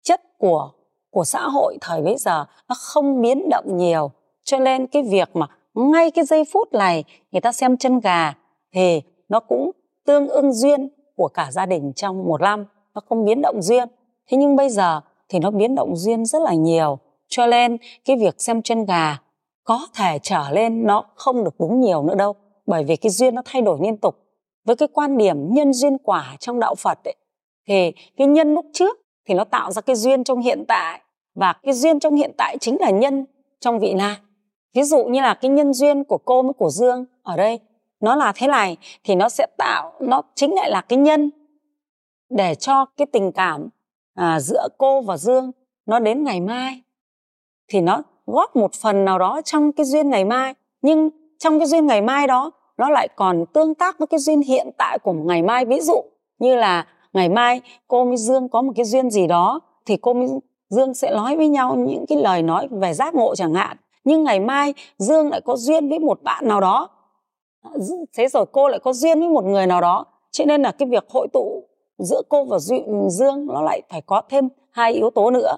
chất 0.03 0.21
của 0.39 0.71
của 1.11 1.25
xã 1.25 1.49
hội 1.49 1.79
thời 1.81 2.03
bấy 2.03 2.17
giờ 2.17 2.45
nó 2.69 2.75
không 2.79 3.23
biến 3.23 3.49
động 3.51 3.77
nhiều. 3.77 4.11
Cho 4.45 4.59
nên 4.59 4.87
cái 4.87 5.03
việc 5.03 5.37
mà 5.37 5.47
ngay 5.75 6.11
cái 6.11 6.25
giây 6.25 6.45
phút 6.53 6.73
này 6.73 7.05
người 7.33 7.41
ta 7.41 7.53
xem 7.53 7.77
chân 7.77 8.01
gà 8.01 8.35
thì 8.75 9.03
nó 9.29 9.41
cũng 9.41 9.71
tương 10.07 10.29
ưng 10.29 10.53
duyên 10.53 10.89
của 11.17 11.29
cả 11.29 11.51
gia 11.51 11.67
đình 11.67 11.93
trong 11.97 12.29
một 12.29 12.41
năm, 12.41 12.65
nó 12.95 13.01
không 13.09 13.25
biến 13.25 13.43
động 13.43 13.63
duyên. 13.63 13.89
Thế 14.29 14.37
nhưng 14.37 14.57
bây 14.57 14.69
giờ 14.69 15.01
thì 15.29 15.39
nó 15.39 15.51
biến 15.51 15.75
động 15.75 15.97
duyên 15.97 16.25
rất 16.25 16.43
là 16.43 16.55
nhiều. 16.55 16.99
Cho 17.29 17.47
nên 17.47 17.77
cái 18.05 18.17
việc 18.17 18.35
xem 18.39 18.63
chân 18.63 18.85
gà 18.85 19.19
có 19.65 19.87
thể 19.95 20.19
trở 20.23 20.51
lên 20.51 20.87
nó 20.87 21.05
không 21.15 21.45
được 21.45 21.55
đúng 21.59 21.81
nhiều 21.81 22.03
nữa 22.03 22.15
đâu 22.15 22.35
bởi 22.67 22.85
vì 22.85 22.97
cái 22.97 23.11
duyên 23.11 23.35
nó 23.35 23.43
thay 23.45 23.63
đổi 23.63 23.79
liên 23.83 23.97
tục. 23.97 24.17
Với 24.65 24.77
cái 24.77 24.89
quan 24.93 25.19
điểm 25.19 25.55
nhân 25.55 25.73
duyên 25.73 25.99
quả 25.99 26.37
trong 26.41 26.61
đạo 26.61 26.75
Phật 26.75 26.99
ấy, 27.05 27.15
thì 27.69 27.93
cái 28.17 28.27
nhân 28.27 28.55
lúc 28.55 28.67
trước 28.73 28.99
thì 29.29 29.35
nó 29.35 29.45
tạo 29.45 29.73
ra 29.73 29.83
cái 29.83 29.97
duyên 29.97 30.25
trong 30.25 30.41
hiện 30.41 30.65
tại 30.69 31.01
và 31.35 31.53
cái 31.63 31.75
duyên 31.75 32.01
trong 32.01 32.15
hiện 32.15 32.33
tại 32.39 32.59
chính 32.61 32.77
là 32.81 32.91
nhân 32.91 33.27
trong 33.61 33.79
vị 33.79 33.95
lai. 33.95 34.17
Ví 34.75 34.83
dụ 34.83 35.05
như 35.05 35.21
là 35.21 35.35
cái 35.35 35.51
nhân 35.51 35.73
duyên 35.73 36.05
của 36.05 36.19
cô 36.19 36.43
với 36.43 36.53
của 36.53 36.71
dương 36.71 37.05
ở 37.23 37.37
đây 37.37 37.61
nó 38.01 38.17
là 38.17 38.33
thế 38.37 38.47
này 38.47 38.77
thì 39.05 39.15
nó 39.15 39.29
sẽ 39.29 39.47
tạo 39.59 39.93
nó 40.01 40.23
chính 40.35 40.55
lại 40.55 40.71
là 40.71 40.81
cái 40.81 40.99
nhân 40.99 41.31
để 42.31 42.55
cho 42.55 42.85
cái 42.97 43.07
tình 43.13 43.33
cảm 43.33 43.69
à, 44.15 44.41
giữa 44.41 44.69
cô 44.79 45.01
và 45.01 45.17
dương 45.17 45.51
nó 45.87 45.99
đến 45.99 46.25
ngày 46.25 46.41
mai. 46.41 46.81
Thì 47.69 47.81
nó 47.81 48.03
góp 48.27 48.57
một 48.57 48.75
phần 48.75 49.05
nào 49.05 49.19
đó 49.19 49.41
trong 49.45 49.73
cái 49.73 49.87
duyên 49.87 50.11
ngày 50.11 50.25
mai 50.25 50.55
nhưng 50.83 51.11
trong 51.39 51.59
cái 51.59 51.69
duyên 51.69 51.87
ngày 51.87 52.03
mai 52.03 52.27
đó 52.27 52.51
nó 52.79 52.91
lại 52.91 53.09
còn 53.17 53.45
tương 53.47 53.75
tác 53.75 53.99
với 53.99 54.07
cái 54.07 54.21
duyên 54.21 54.41
hiện 54.41 54.71
tại 54.79 54.99
của 54.99 55.13
một 55.13 55.25
ngày 55.27 55.43
mai. 55.43 55.65
Ví 55.65 55.81
dụ 55.81 56.03
như 56.39 56.57
là 56.57 56.87
ngày 57.13 57.29
mai 57.29 57.61
cô 57.89 58.05
với 58.05 58.17
dương 58.17 58.49
có 58.49 58.63
một 58.63 58.73
cái 58.77 58.85
duyên 58.85 59.11
gì 59.11 59.27
đó 59.27 59.61
thì 59.87 59.97
cô 59.97 60.15
với 60.15 60.29
dương 60.71 60.95
sẽ 60.95 61.11
nói 61.11 61.37
với 61.37 61.49
nhau 61.49 61.77
những 61.77 62.07
cái 62.09 62.19
lời 62.19 62.43
nói 62.43 62.69
về 62.71 62.95
giác 62.95 63.15
ngộ 63.15 63.35
chẳng 63.35 63.55
hạn. 63.55 63.77
Nhưng 64.05 64.25
ngày 64.25 64.41
mai 64.41 64.75
dương 64.99 65.31
lại 65.31 65.41
có 65.41 65.57
duyên 65.57 65.89
với 65.89 65.99
một 65.99 66.23
bạn 66.23 66.49
nào 66.49 66.61
đó. 66.61 66.89
Thế 68.17 68.29
rồi 68.29 68.47
cô 68.53 68.69
lại 68.69 68.81
có 68.81 68.93
duyên 68.93 69.21
với 69.21 69.29
một 69.29 69.45
người 69.45 69.67
nào 69.67 69.81
đó. 69.81 70.05
Cho 70.31 70.45
nên 70.45 70.63
là 70.63 70.73
cái 70.73 70.89
việc 70.89 71.05
hội 71.11 71.29
tụ 71.33 71.65
giữa 71.99 72.23
cô 72.29 72.45
và 72.45 72.59
ừ, 72.87 73.09
dương 73.09 73.47
nó 73.47 73.63
lại 73.63 73.83
phải 73.89 74.01
có 74.01 74.23
thêm 74.29 74.49
hai 74.71 74.93
yếu 74.93 75.11
tố 75.11 75.31
nữa. 75.31 75.57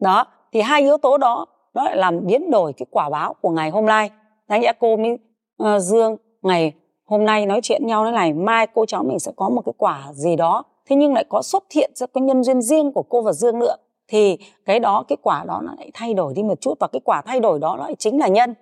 Đó 0.00 0.24
thì 0.52 0.60
hai 0.60 0.80
yếu 0.80 0.98
tố 0.98 1.18
đó 1.18 1.46
nó 1.74 1.84
lại 1.84 1.96
làm 1.96 2.26
biến 2.26 2.50
đổi 2.50 2.72
cái 2.72 2.86
quả 2.90 3.10
báo 3.10 3.34
của 3.40 3.50
ngày 3.50 3.70
hôm 3.70 3.86
nay. 3.86 4.10
Đáng 4.48 4.60
nhẽ 4.60 4.72
cô 4.80 4.96
với 4.96 5.12
uh, 5.12 5.20
ờ, 5.56 5.78
dương 5.78 6.16
ngày 6.42 6.72
hôm 7.04 7.24
nay 7.24 7.46
nói 7.46 7.60
chuyện 7.62 7.86
nhau 7.86 8.04
thế 8.04 8.10
này 8.10 8.32
mai 8.32 8.66
cô 8.66 8.86
cháu 8.86 9.04
mình 9.04 9.18
sẽ 9.18 9.32
có 9.36 9.48
một 9.48 9.62
cái 9.66 9.72
quả 9.76 10.08
gì 10.12 10.36
đó. 10.36 10.62
Thế 10.86 10.96
nhưng 10.96 11.14
lại 11.14 11.24
có 11.28 11.42
xuất 11.42 11.64
hiện 11.74 11.90
ra 11.94 12.06
cái 12.06 12.22
nhân 12.22 12.44
duyên 12.44 12.62
riêng 12.62 12.92
của 12.92 13.02
cô 13.02 13.22
và 13.22 13.32
dương 13.32 13.58
nữa. 13.58 13.76
Thì 14.08 14.38
cái 14.64 14.80
đó 14.80 15.04
cái 15.08 15.16
quả 15.22 15.44
đó 15.44 15.60
nó 15.64 15.74
lại 15.78 15.90
thay 15.94 16.14
đổi 16.14 16.34
đi 16.34 16.42
một 16.42 16.60
chút 16.60 16.74
và 16.80 16.88
cái 16.92 17.00
quả 17.04 17.22
thay 17.26 17.40
đổi 17.40 17.58
đó 17.58 17.76
nó 17.78 17.84
lại 17.84 17.94
chính 17.98 18.18
là 18.18 18.28
nhân 18.28 18.54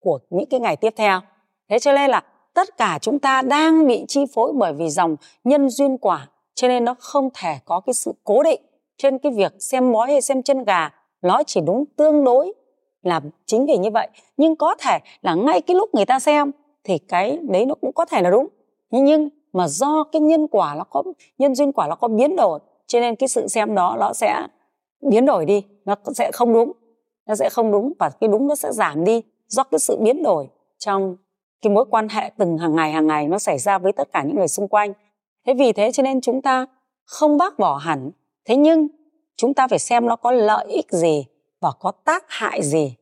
của 0.00 0.18
những 0.30 0.46
cái 0.46 0.60
ngày 0.60 0.76
tiếp 0.76 0.94
theo. 0.96 1.20
Thế 1.68 1.78
cho 1.78 1.92
nên 1.92 2.10
là 2.10 2.22
tất 2.54 2.76
cả 2.76 2.98
chúng 3.02 3.18
ta 3.18 3.42
đang 3.42 3.86
bị 3.86 4.04
chi 4.08 4.24
phối 4.34 4.52
bởi 4.52 4.72
vì 4.72 4.88
dòng 4.88 5.16
nhân 5.44 5.68
duyên 5.68 5.98
quả 5.98 6.28
cho 6.56 6.68
nên 6.68 6.84
nó 6.84 6.94
không 6.98 7.28
thể 7.34 7.58
có 7.64 7.80
cái 7.80 7.94
sự 7.94 8.12
cố 8.24 8.42
định 8.42 8.60
trên 8.98 9.18
cái 9.18 9.32
việc 9.32 9.52
xem 9.58 9.92
bói 9.92 10.06
hay 10.06 10.20
xem 10.20 10.42
chân 10.42 10.64
gà. 10.64 10.90
Nó 11.22 11.42
chỉ 11.46 11.60
đúng 11.60 11.84
tương 11.96 12.24
đối 12.24 12.52
là 13.02 13.20
chính 13.46 13.66
vì 13.66 13.76
như 13.76 13.90
vậy. 13.90 14.08
Nhưng 14.36 14.56
có 14.56 14.74
thể 14.78 14.98
là 15.22 15.34
ngay 15.34 15.60
cái 15.60 15.74
lúc 15.74 15.94
người 15.94 16.04
ta 16.04 16.20
xem 16.20 16.50
thì 16.84 16.98
cái 16.98 17.38
đấy 17.42 17.66
nó 17.66 17.74
cũng 17.74 17.92
có 17.92 18.04
thể 18.04 18.22
là 18.22 18.30
đúng. 18.30 18.48
Nhưng 18.90 19.28
mà 19.52 19.68
do 19.68 20.04
cái 20.12 20.20
nhân 20.20 20.48
quả 20.48 20.74
nó 20.78 20.84
có, 20.84 21.02
nhân 21.38 21.54
duyên 21.54 21.72
quả 21.72 21.86
nó 21.86 21.94
có 21.94 22.08
biến 22.08 22.36
đổi, 22.36 22.60
cho 22.86 23.00
nên 23.00 23.16
cái 23.16 23.28
sự 23.28 23.48
xem 23.48 23.74
đó 23.74 23.96
nó 24.00 24.12
sẽ 24.12 24.46
biến 25.10 25.26
đổi 25.26 25.44
đi, 25.44 25.64
nó 25.84 25.94
sẽ 26.14 26.30
không 26.32 26.52
đúng. 26.52 26.72
Nó 27.26 27.34
sẽ 27.34 27.48
không 27.50 27.72
đúng 27.72 27.92
và 27.98 28.10
cái 28.20 28.28
đúng 28.28 28.46
nó 28.46 28.54
sẽ 28.54 28.72
giảm 28.72 29.04
đi 29.04 29.22
do 29.48 29.62
cái 29.62 29.78
sự 29.78 29.96
biến 30.00 30.22
đổi 30.22 30.48
trong 30.78 31.16
cái 31.62 31.72
mối 31.72 31.84
quan 31.90 32.08
hệ 32.08 32.30
từng 32.36 32.58
hàng 32.58 32.76
ngày 32.76 32.92
hàng 32.92 33.06
ngày 33.06 33.28
nó 33.28 33.38
xảy 33.38 33.58
ra 33.58 33.78
với 33.78 33.92
tất 33.92 34.08
cả 34.12 34.22
những 34.22 34.36
người 34.36 34.48
xung 34.48 34.68
quanh 34.68 34.92
thế 35.46 35.54
vì 35.54 35.72
thế 35.72 35.92
cho 35.92 36.02
nên 36.02 36.20
chúng 36.20 36.42
ta 36.42 36.66
không 37.04 37.36
bác 37.36 37.58
bỏ 37.58 37.76
hẳn. 37.76 38.10
Thế 38.44 38.56
nhưng 38.56 38.88
chúng 39.36 39.54
ta 39.54 39.68
phải 39.68 39.78
xem 39.78 40.06
nó 40.06 40.16
có 40.16 40.30
lợi 40.30 40.66
ích 40.68 40.86
gì 40.90 41.26
và 41.60 41.72
có 41.80 41.92
tác 42.04 42.24
hại 42.28 42.62
gì. 42.62 42.96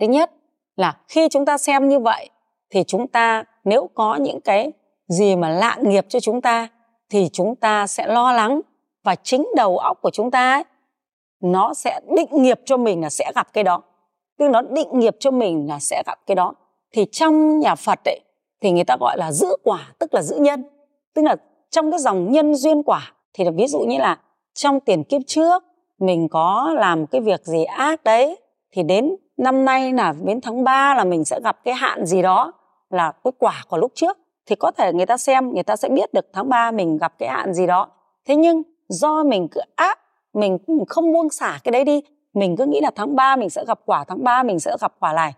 Thứ 0.00 0.06
nhất 0.06 0.32
là 0.76 0.96
khi 1.08 1.28
chúng 1.28 1.44
ta 1.44 1.58
xem 1.58 1.88
như 1.88 1.98
vậy 1.98 2.30
thì 2.70 2.84
chúng 2.86 3.08
ta 3.08 3.44
nếu 3.64 3.88
có 3.94 4.16
những 4.16 4.40
cái 4.40 4.72
gì 5.08 5.36
mà 5.36 5.48
lạ 5.48 5.76
nghiệp 5.82 6.06
cho 6.08 6.20
chúng 6.20 6.40
ta 6.40 6.68
thì 7.10 7.28
chúng 7.32 7.56
ta 7.56 7.86
sẽ 7.86 8.06
lo 8.06 8.32
lắng 8.32 8.60
và 9.04 9.14
chính 9.14 9.48
đầu 9.56 9.78
óc 9.78 9.98
của 10.02 10.10
chúng 10.10 10.30
ta 10.30 10.52
ấy, 10.52 10.64
nó 11.40 11.74
sẽ 11.74 12.00
định 12.16 12.42
nghiệp 12.42 12.60
cho 12.64 12.76
mình 12.76 13.02
là 13.02 13.10
sẽ 13.10 13.32
gặp 13.34 13.52
cái 13.52 13.64
đó. 13.64 13.82
Tức 14.38 14.48
nó 14.50 14.62
định 14.62 14.98
nghiệp 14.98 15.16
cho 15.20 15.30
mình 15.30 15.68
là 15.68 15.78
sẽ 15.78 16.02
gặp 16.06 16.18
cái 16.26 16.34
đó. 16.34 16.54
Thì 16.92 17.06
trong 17.12 17.58
nhà 17.58 17.74
Phật 17.74 17.98
ấy 18.04 18.20
thì 18.60 18.70
người 18.70 18.84
ta 18.84 18.96
gọi 19.00 19.16
là 19.18 19.32
giữ 19.32 19.56
quả 19.62 19.94
tức 19.98 20.14
là 20.14 20.22
giữ 20.22 20.36
nhân 20.36 20.64
tức 21.16 21.22
là 21.22 21.36
trong 21.70 21.90
cái 21.90 22.00
dòng 22.00 22.32
nhân 22.32 22.54
duyên 22.54 22.82
quả, 22.82 23.12
thì 23.34 23.44
là 23.44 23.50
ví 23.50 23.66
dụ 23.66 23.78
như 23.78 23.98
là 23.98 24.18
trong 24.54 24.80
tiền 24.80 25.04
kiếp 25.04 25.22
trước, 25.26 25.64
mình 25.98 26.28
có 26.28 26.74
làm 26.76 27.06
cái 27.06 27.20
việc 27.20 27.44
gì 27.44 27.64
ác 27.64 28.04
đấy, 28.04 28.36
thì 28.72 28.82
đến 28.82 29.16
năm 29.36 29.64
nay 29.64 29.92
là 29.92 30.14
đến 30.24 30.40
tháng 30.40 30.64
3 30.64 30.94
là 30.94 31.04
mình 31.04 31.24
sẽ 31.24 31.40
gặp 31.44 31.58
cái 31.64 31.74
hạn 31.74 32.06
gì 32.06 32.22
đó 32.22 32.52
là 32.90 33.12
cái 33.24 33.32
quả 33.38 33.64
của 33.68 33.76
lúc 33.76 33.92
trước. 33.94 34.18
Thì 34.46 34.56
có 34.56 34.70
thể 34.70 34.92
người 34.92 35.06
ta 35.06 35.16
xem, 35.16 35.54
người 35.54 35.62
ta 35.62 35.76
sẽ 35.76 35.88
biết 35.88 36.14
được 36.14 36.26
tháng 36.32 36.48
3 36.48 36.70
mình 36.70 36.98
gặp 36.98 37.12
cái 37.18 37.28
hạn 37.28 37.54
gì 37.54 37.66
đó. 37.66 37.88
Thế 38.28 38.36
nhưng 38.36 38.62
do 38.88 39.24
mình 39.24 39.48
cứ 39.50 39.60
áp 39.76 39.98
mình 40.34 40.58
không 40.88 41.12
buông 41.12 41.30
xả 41.30 41.58
cái 41.64 41.72
đấy 41.72 41.84
đi. 41.84 42.02
Mình 42.34 42.56
cứ 42.56 42.66
nghĩ 42.66 42.80
là 42.80 42.90
tháng 42.94 43.16
3 43.16 43.36
mình 43.36 43.50
sẽ 43.50 43.64
gặp 43.64 43.80
quả, 43.86 44.04
tháng 44.04 44.24
3 44.24 44.42
mình 44.42 44.60
sẽ 44.60 44.76
gặp 44.80 44.92
quả 45.00 45.12
này 45.12 45.32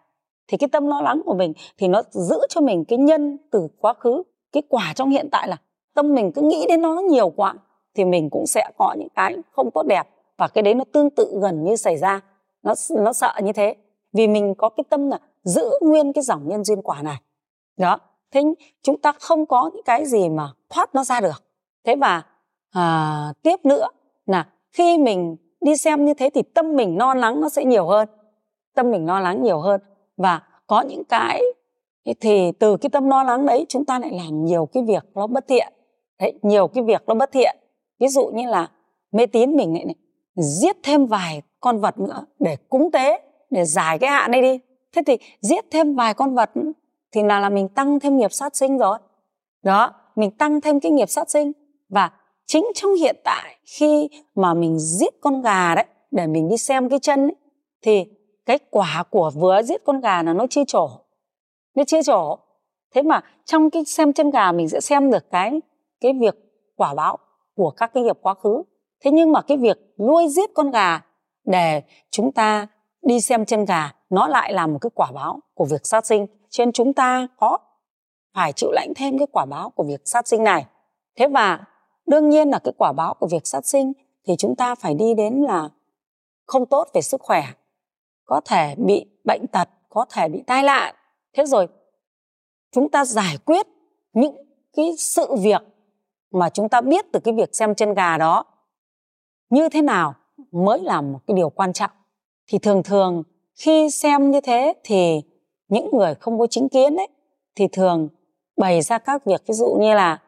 thì 0.49 0.57
cái 0.57 0.69
tâm 0.69 0.87
lo 0.87 1.01
lắng 1.01 1.23
của 1.25 1.35
mình 1.35 1.53
thì 1.79 1.89
nó 1.89 2.03
giữ 2.11 2.39
cho 2.49 2.61
mình 2.61 2.85
cái 2.85 2.99
nhân 2.99 3.39
từ 3.51 3.69
quá 3.81 3.95
khứ. 3.95 4.23
Cái 4.53 4.63
quả 4.69 4.93
trong 4.97 5.11
hiện 5.11 5.29
tại 5.33 5.49
là 5.49 5.57
tâm 5.99 6.15
mình 6.15 6.33
cứ 6.33 6.43
nghĩ 6.43 6.67
đến 6.69 6.83
nó 6.83 7.01
nhiều 7.11 7.29
quá 7.29 7.55
thì 7.95 8.05
mình 8.05 8.31
cũng 8.31 8.47
sẽ 8.47 8.71
có 8.79 8.95
những 8.99 9.09
cái 9.15 9.37
không 9.53 9.71
tốt 9.71 9.83
đẹp. 9.83 10.09
Và 10.37 10.49
cái 10.49 10.63
đấy 10.63 10.75
nó 10.75 10.85
tương 10.93 11.11
tự 11.11 11.39
gần 11.43 11.65
như 11.65 11.77
xảy 11.77 11.97
ra. 11.97 12.21
Nó 12.63 12.75
nó 12.91 13.13
sợ 13.13 13.33
như 13.43 13.53
thế. 13.53 13.77
Vì 14.13 14.29
mình 14.29 14.55
có 14.55 14.69
cái 14.69 14.85
tâm 14.91 15.11
là 15.11 15.19
giữ 15.43 15.71
nguyên 15.81 16.13
cái 16.13 16.25
dòng 16.25 16.49
nhân 16.49 16.65
duyên 16.65 16.83
quả 16.83 17.03
này. 17.03 17.17
Đó. 17.77 17.99
Thế 18.33 18.43
chúng 18.83 18.99
ta 18.99 19.13
không 19.13 19.47
có 19.47 19.71
những 19.75 19.83
cái 19.83 20.07
gì 20.07 20.29
mà 20.29 20.49
thoát 20.69 20.95
nó 20.95 21.05
ra 21.05 21.21
được. 21.21 21.45
Thế 21.85 21.97
và 21.97 22.23
à, 22.71 23.33
tiếp 23.43 23.65
nữa 23.65 23.89
là 24.27 24.49
khi 24.73 24.99
mình 24.99 25.37
đi 25.61 25.77
xem 25.77 26.05
như 26.05 26.15
thế 26.15 26.31
thì 26.35 26.43
tâm 26.43 26.77
mình 26.77 26.99
lo 26.99 27.15
lắng 27.15 27.41
nó 27.41 27.49
sẽ 27.49 27.65
nhiều 27.65 27.87
hơn. 27.87 28.09
Tâm 28.75 28.91
mình 28.91 29.07
lo 29.07 29.21
lắng 29.21 29.43
nhiều 29.43 29.61
hơn. 29.61 29.81
Và 30.17 30.43
có 30.67 30.81
những 30.81 31.05
cái 31.05 31.43
thì 32.21 32.53
từ 32.53 32.77
cái 32.77 32.91
tâm 32.91 33.09
lo 33.09 33.23
lắng 33.23 33.47
đấy 33.47 33.67
chúng 33.69 33.85
ta 33.85 33.99
lại 33.99 34.11
làm 34.13 34.45
nhiều 34.45 34.69
cái 34.73 34.83
việc 34.83 35.05
nó 35.15 35.27
bất 35.27 35.49
thiện 35.49 35.73
đấy 36.21 36.35
nhiều 36.43 36.69
cái 36.69 36.85
việc 36.85 37.03
nó 37.07 37.15
bất 37.15 37.33
thiện. 37.33 37.57
Ví 38.01 38.09
dụ 38.09 38.27
như 38.27 38.49
là 38.49 38.71
mê 39.13 39.27
tín 39.27 39.57
mình 39.57 39.75
lại 39.75 39.85
này, 39.85 39.95
giết 40.37 40.77
thêm 40.83 41.07
vài 41.07 41.43
con 41.61 41.81
vật 41.81 41.99
nữa 41.99 42.27
để 42.39 42.57
cúng 42.69 42.91
tế 42.91 43.21
để 43.51 43.65
giải 43.65 43.99
cái 43.99 44.11
hạn 44.11 44.31
này 44.31 44.43
đi. 44.43 44.59
Thế 44.93 45.03
thì 45.07 45.17
giết 45.41 45.65
thêm 45.71 45.95
vài 45.95 46.15
con 46.15 46.35
vật 46.35 46.51
thì 47.13 47.23
là 47.23 47.41
là 47.41 47.49
mình 47.49 47.69
tăng 47.69 48.01
thêm 48.01 48.17
nghiệp 48.17 48.33
sát 48.33 48.57
sinh 48.57 48.79
rồi. 48.79 48.99
Đó 49.63 49.93
mình 50.17 50.31
tăng 50.31 50.61
thêm 50.61 50.81
cái 50.81 50.93
nghiệp 50.93 51.11
sát 51.11 51.31
sinh. 51.31 51.53
Và 51.89 52.11
chính 52.47 52.67
trong 52.75 52.95
hiện 52.95 53.17
tại 53.25 53.57
khi 53.79 54.09
mà 54.35 54.55
mình 54.55 54.79
giết 54.79 55.15
con 55.21 55.43
gà 55.43 55.75
đấy 55.75 55.87
để 56.11 56.27
mình 56.27 56.49
đi 56.49 56.57
xem 56.57 56.89
cái 56.89 56.99
chân 56.99 57.21
ấy, 57.21 57.37
thì 57.83 58.05
cái 58.47 58.59
quả 58.71 59.05
của 59.11 59.31
vừa 59.35 59.63
giết 59.63 59.85
con 59.85 60.01
gà 60.01 60.23
là 60.23 60.33
nó 60.33 60.47
chia 60.47 60.65
trổ. 60.67 60.89
Nó 61.75 61.85
chia 61.85 62.03
trổ. 62.03 62.39
Thế 62.95 63.03
mà 63.03 63.21
trong 63.45 63.71
cái 63.71 63.85
xem 63.85 64.13
chân 64.13 64.31
gà 64.31 64.53
mình 64.53 64.69
sẽ 64.69 64.81
xem 64.81 65.11
được 65.11 65.31
cái 65.31 65.61
cái 66.01 66.13
việc 66.21 66.35
quả 66.77 66.95
báo 66.95 67.19
của 67.57 67.71
các 67.71 67.91
cái 67.95 68.03
nghiệp 68.03 68.19
quá 68.23 68.35
khứ. 68.35 68.63
Thế 69.05 69.11
nhưng 69.11 69.33
mà 69.33 69.43
cái 69.43 69.57
việc 69.57 69.79
nuôi 69.99 70.29
giết 70.29 70.51
con 70.55 70.71
gà 70.71 71.01
để 71.45 71.83
chúng 72.11 72.33
ta 72.33 72.67
đi 73.03 73.21
xem 73.21 73.45
chân 73.45 73.65
gà, 73.65 73.93
nó 74.11 74.29
lại 74.29 74.53
là 74.53 74.67
một 74.67 74.79
cái 74.81 74.91
quả 74.95 75.13
báo 75.15 75.41
của 75.55 75.65
việc 75.65 75.87
sát 75.87 76.07
sinh. 76.07 76.27
Cho 76.51 76.65
nên 76.65 76.73
chúng 76.73 76.93
ta 76.93 77.29
có 77.37 77.59
phải 78.35 78.53
chịu 78.53 78.71
lãnh 78.73 78.93
thêm 78.97 79.19
cái 79.19 79.27
quả 79.33 79.45
báo 79.45 79.71
của 79.71 79.85
việc 79.85 80.01
sát 80.05 80.29
sinh 80.29 80.45
này. 80.45 80.67
Thế 81.17 81.29
và 81.29 81.65
đương 82.07 82.29
nhiên 82.29 82.51
là 82.51 82.59
cái 82.59 82.75
quả 82.79 82.93
báo 82.93 83.15
của 83.15 83.27
việc 83.27 83.47
sát 83.47 83.67
sinh 83.67 83.93
thì 84.27 84.37
chúng 84.39 84.57
ta 84.57 84.75
phải 84.75 84.95
đi 84.95 85.15
đến 85.15 85.43
là 85.43 85.69
không 86.47 86.67
tốt 86.67 86.89
về 86.95 87.01
sức 87.01 87.21
khỏe, 87.21 87.43
có 88.25 88.41
thể 88.45 88.75
bị 88.79 89.07
bệnh 89.25 89.47
tật, 89.47 89.69
có 89.89 90.07
thể 90.11 90.29
bị 90.29 90.43
tai 90.47 90.63
nạn. 90.63 90.95
Thế 91.37 91.45
rồi 91.45 91.67
chúng 92.73 92.91
ta 92.91 93.05
giải 93.05 93.39
quyết 93.45 93.67
những 94.13 94.37
cái 94.77 94.97
sự 94.99 95.37
việc 95.43 95.63
mà 96.33 96.49
chúng 96.49 96.69
ta 96.69 96.81
biết 96.81 97.05
từ 97.13 97.21
cái 97.21 97.35
việc 97.35 97.57
xem 97.57 97.75
chân 97.75 97.95
gà 97.95 98.19
đó 98.19 98.45
như 99.51 99.69
thế 99.69 99.83
nào 99.83 100.15
mới 100.53 100.81
là 100.81 101.01
một 101.01 101.19
cái 101.27 101.35
điều 101.37 101.51
quan 101.51 101.73
trọng. 101.73 101.91
Thì 102.49 102.59
thường 102.59 102.83
thường 102.83 103.23
khi 103.65 103.91
xem 103.91 104.31
như 104.31 104.41
thế 104.41 104.75
thì 104.85 105.21
những 105.69 105.91
người 105.93 106.15
không 106.15 106.39
có 106.39 106.47
chính 106.51 106.69
kiến 106.69 106.97
ấy 106.97 107.09
thì 107.57 107.69
thường 107.73 108.09
bày 108.57 108.83
ra 108.83 108.99
các 108.99 109.25
việc 109.25 109.43
ví 109.49 109.55
dụ 109.55 109.77
như 109.81 109.95
là 109.95 110.19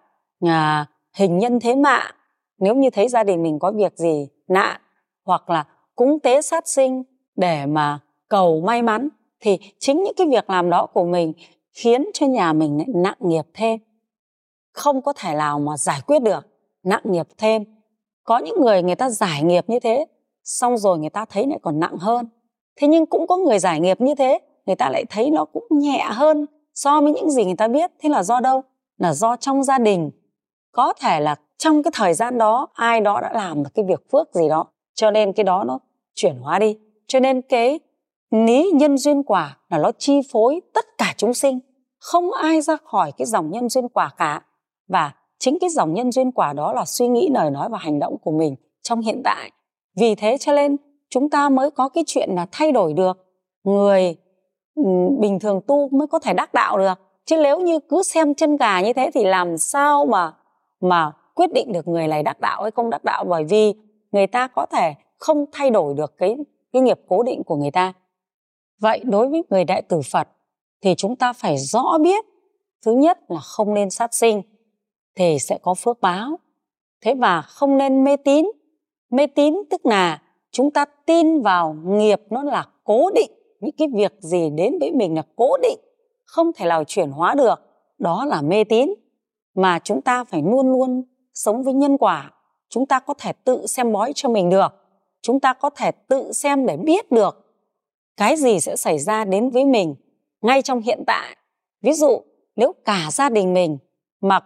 à, 0.40 0.86
hình 1.14 1.38
nhân 1.38 1.60
thế 1.60 1.74
mạng 1.74 2.14
nếu 2.58 2.74
như 2.74 2.90
thấy 2.90 3.08
gia 3.08 3.24
đình 3.24 3.42
mình 3.42 3.58
có 3.58 3.72
việc 3.72 3.96
gì 3.96 4.28
nạn 4.48 4.80
hoặc 5.24 5.50
là 5.50 5.64
cúng 5.94 6.18
tế 6.20 6.42
sát 6.42 6.68
sinh 6.68 7.02
để 7.36 7.66
mà 7.66 7.98
cầu 8.28 8.60
may 8.60 8.82
mắn 8.82 9.08
thì 9.40 9.58
chính 9.78 10.02
những 10.02 10.14
cái 10.16 10.26
việc 10.30 10.50
làm 10.50 10.70
đó 10.70 10.86
của 10.86 11.04
mình 11.04 11.32
khiến 11.72 12.06
cho 12.14 12.26
nhà 12.26 12.52
mình 12.52 12.78
lại 12.78 12.86
nặng 12.94 13.16
nghiệp 13.20 13.44
thêm 13.54 13.78
không 14.80 15.02
có 15.02 15.12
thể 15.12 15.34
nào 15.34 15.58
mà 15.58 15.76
giải 15.76 16.00
quyết 16.06 16.22
được. 16.22 16.46
Nặng 16.82 17.02
nghiệp 17.04 17.26
thêm. 17.38 17.64
Có 18.24 18.38
những 18.38 18.60
người 18.60 18.82
người 18.82 18.94
ta 18.94 19.10
giải 19.10 19.42
nghiệp 19.42 19.64
như 19.68 19.80
thế, 19.80 20.06
xong 20.44 20.78
rồi 20.78 20.98
người 20.98 21.10
ta 21.10 21.24
thấy 21.24 21.46
lại 21.46 21.58
còn 21.62 21.80
nặng 21.80 21.96
hơn. 21.96 22.28
Thế 22.76 22.88
nhưng 22.88 23.06
cũng 23.06 23.26
có 23.26 23.36
người 23.36 23.58
giải 23.58 23.80
nghiệp 23.80 24.00
như 24.00 24.14
thế, 24.14 24.38
người 24.66 24.76
ta 24.76 24.90
lại 24.90 25.04
thấy 25.10 25.30
nó 25.30 25.44
cũng 25.44 25.64
nhẹ 25.70 26.06
hơn 26.10 26.46
so 26.74 27.00
với 27.00 27.12
những 27.12 27.30
gì 27.30 27.44
người 27.44 27.56
ta 27.56 27.68
biết. 27.68 27.90
Thế 28.00 28.08
là 28.08 28.22
do 28.22 28.40
đâu? 28.40 28.62
Là 28.98 29.12
do 29.12 29.36
trong 29.36 29.62
gia 29.62 29.78
đình. 29.78 30.10
Có 30.72 30.92
thể 31.00 31.20
là 31.20 31.36
trong 31.58 31.82
cái 31.82 31.90
thời 31.94 32.14
gian 32.14 32.38
đó, 32.38 32.68
ai 32.74 33.00
đó 33.00 33.20
đã 33.20 33.32
làm 33.32 33.62
được 33.62 33.70
cái 33.74 33.84
việc 33.88 34.10
phước 34.12 34.34
gì 34.34 34.48
đó, 34.48 34.66
cho 34.94 35.10
nên 35.10 35.32
cái 35.32 35.44
đó 35.44 35.64
nó 35.64 35.78
chuyển 36.14 36.38
hóa 36.38 36.58
đi. 36.58 36.78
Cho 37.06 37.20
nên 37.20 37.42
cái 37.42 37.80
lý 38.30 38.70
nhân 38.74 38.98
duyên 38.98 39.22
quả 39.22 39.56
là 39.68 39.78
nó 39.78 39.92
chi 39.98 40.20
phối 40.32 40.60
tất 40.74 40.84
cả 40.98 41.14
chúng 41.16 41.34
sinh. 41.34 41.60
Không 41.98 42.32
ai 42.32 42.60
ra 42.60 42.76
khỏi 42.84 43.12
cái 43.12 43.26
dòng 43.26 43.50
nhân 43.50 43.68
duyên 43.68 43.88
quả 43.88 44.10
cả 44.16 44.42
và 44.90 45.12
chính 45.38 45.58
cái 45.60 45.70
dòng 45.70 45.94
nhân 45.94 46.12
duyên 46.12 46.32
quả 46.32 46.52
đó 46.52 46.72
là 46.72 46.84
suy 46.84 47.08
nghĩ, 47.08 47.28
lời 47.34 47.50
nói 47.50 47.68
và 47.68 47.78
hành 47.78 47.98
động 47.98 48.16
của 48.22 48.30
mình 48.30 48.56
trong 48.82 49.00
hiện 49.00 49.22
tại. 49.24 49.50
Vì 49.96 50.14
thế 50.14 50.36
cho 50.40 50.52
nên 50.52 50.76
chúng 51.10 51.30
ta 51.30 51.48
mới 51.48 51.70
có 51.70 51.88
cái 51.88 52.04
chuyện 52.06 52.30
là 52.30 52.46
thay 52.52 52.72
đổi 52.72 52.92
được. 52.92 53.26
Người 53.64 54.16
ừ, 54.74 54.82
bình 55.20 55.38
thường 55.38 55.60
tu 55.66 55.88
mới 55.88 56.06
có 56.06 56.18
thể 56.18 56.32
đắc 56.32 56.54
đạo 56.54 56.78
được. 56.78 56.94
Chứ 57.24 57.36
nếu 57.42 57.60
như 57.60 57.78
cứ 57.88 58.02
xem 58.02 58.34
chân 58.34 58.56
gà 58.56 58.80
như 58.80 58.92
thế 58.92 59.10
thì 59.14 59.24
làm 59.24 59.58
sao 59.58 60.06
mà 60.06 60.32
mà 60.80 61.12
quyết 61.34 61.52
định 61.52 61.72
được 61.72 61.88
người 61.88 62.08
này 62.08 62.22
đắc 62.22 62.40
đạo 62.40 62.62
hay 62.62 62.70
không 62.70 62.90
đắc 62.90 63.04
đạo? 63.04 63.24
Bởi 63.24 63.44
vì 63.44 63.74
người 64.12 64.26
ta 64.26 64.46
có 64.46 64.66
thể 64.66 64.94
không 65.18 65.44
thay 65.52 65.70
đổi 65.70 65.94
được 65.94 66.14
cái 66.18 66.36
cái 66.72 66.82
nghiệp 66.82 67.00
cố 67.08 67.22
định 67.22 67.42
của 67.44 67.56
người 67.56 67.70
ta. 67.70 67.92
Vậy 68.80 69.00
đối 69.04 69.28
với 69.28 69.42
người 69.50 69.64
đại 69.64 69.82
tử 69.82 70.00
phật 70.12 70.28
thì 70.82 70.94
chúng 70.94 71.16
ta 71.16 71.32
phải 71.32 71.58
rõ 71.58 71.98
biết, 72.02 72.24
thứ 72.84 72.92
nhất 72.92 73.18
là 73.28 73.40
không 73.40 73.74
nên 73.74 73.90
sát 73.90 74.14
sinh 74.14 74.42
thì 75.14 75.38
sẽ 75.38 75.58
có 75.62 75.74
phước 75.74 76.00
báo. 76.00 76.38
Thế 77.00 77.14
và 77.14 77.42
không 77.42 77.78
nên 77.78 78.04
mê 78.04 78.16
tín. 78.16 78.46
Mê 79.10 79.26
tín 79.26 79.54
tức 79.70 79.86
là 79.86 80.22
chúng 80.50 80.70
ta 80.70 80.84
tin 81.06 81.42
vào 81.42 81.76
nghiệp 81.86 82.20
nó 82.30 82.42
là 82.42 82.66
cố 82.84 83.10
định, 83.14 83.30
những 83.60 83.74
cái 83.78 83.88
việc 83.94 84.12
gì 84.18 84.50
đến 84.50 84.78
với 84.80 84.92
mình 84.92 85.14
là 85.14 85.22
cố 85.36 85.56
định, 85.62 85.78
không 86.24 86.52
thể 86.52 86.66
nào 86.66 86.84
chuyển 86.84 87.10
hóa 87.10 87.34
được. 87.34 87.54
Đó 87.98 88.24
là 88.24 88.42
mê 88.42 88.64
tín. 88.64 88.94
Mà 89.54 89.78
chúng 89.84 90.02
ta 90.02 90.24
phải 90.24 90.42
luôn 90.42 90.70
luôn 90.70 91.04
sống 91.34 91.62
với 91.62 91.74
nhân 91.74 91.98
quả. 91.98 92.30
Chúng 92.68 92.86
ta 92.86 93.00
có 93.00 93.14
thể 93.18 93.32
tự 93.32 93.66
xem 93.66 93.92
bói 93.92 94.12
cho 94.14 94.28
mình 94.28 94.50
được. 94.50 94.68
Chúng 95.22 95.40
ta 95.40 95.52
có 95.52 95.70
thể 95.70 95.90
tự 95.92 96.32
xem 96.32 96.66
để 96.66 96.76
biết 96.76 97.10
được 97.10 97.50
cái 98.16 98.36
gì 98.36 98.60
sẽ 98.60 98.76
xảy 98.76 98.98
ra 98.98 99.24
đến 99.24 99.50
với 99.50 99.64
mình 99.64 99.94
ngay 100.42 100.62
trong 100.62 100.80
hiện 100.80 101.04
tại. 101.06 101.36
Ví 101.82 101.92
dụ, 101.92 102.22
nếu 102.56 102.72
cả 102.84 103.08
gia 103.12 103.28
đình 103.28 103.54
mình 103.54 103.78
mà 104.20 104.40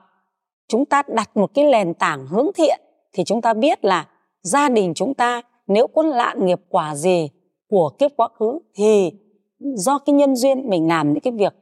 chúng 0.75 0.85
ta 0.85 1.03
đặt 1.09 1.37
một 1.37 1.55
cái 1.55 1.65
nền 1.65 1.95
tảng 1.95 2.27
hướng 2.27 2.51
thiện, 2.55 2.81
thì 3.13 3.25
chúng 3.25 3.43
ta 3.43 3.55
biết 3.55 3.85
là 3.85 4.09
gia 4.43 4.69
đình 4.69 4.93
chúng 4.95 5.15
ta 5.15 5.43
nếu 5.67 5.87
có 5.87 6.03
lạn 6.03 6.47
nghiệp 6.47 6.61
quả 6.69 6.95
gì 6.95 7.31
của 7.69 7.91
kiếp 7.99 8.11
quá 8.17 8.29
khứ 8.39 8.59
thì 8.75 9.11
do 9.59 9.99
cái 9.99 10.15
nhân 10.15 10.37
duyên 10.37 10.71
mình 10.71 10.89
làm 10.89 11.13
những 11.13 11.21
cái 11.21 11.33
việc 11.33 11.55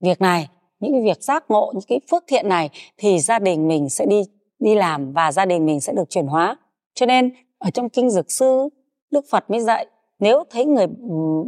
việc 0.00 0.20
này, 0.20 0.48
những 0.80 0.92
cái 0.92 1.02
việc 1.02 1.22
giác 1.22 1.44
ngộ, 1.48 1.72
những 1.74 1.84
cái 1.88 2.00
phước 2.10 2.24
thiện 2.26 2.48
này 2.48 2.70
thì 2.96 3.18
gia 3.18 3.38
đình 3.38 3.68
mình 3.68 3.88
sẽ 3.88 4.06
đi 4.06 4.22
đi 4.58 4.74
làm 4.74 5.12
và 5.12 5.32
gia 5.32 5.44
đình 5.44 5.66
mình 5.66 5.80
sẽ 5.80 5.92
được 5.92 6.10
chuyển 6.10 6.26
hóa. 6.26 6.56
Cho 6.94 7.06
nên 7.06 7.32
ở 7.58 7.70
trong 7.70 7.88
kinh 7.88 8.10
dược 8.10 8.32
sư, 8.32 8.68
đức 9.10 9.24
phật 9.30 9.50
mới 9.50 9.60
dạy, 9.60 9.86
nếu 10.18 10.44
thấy 10.50 10.64
người 10.64 10.86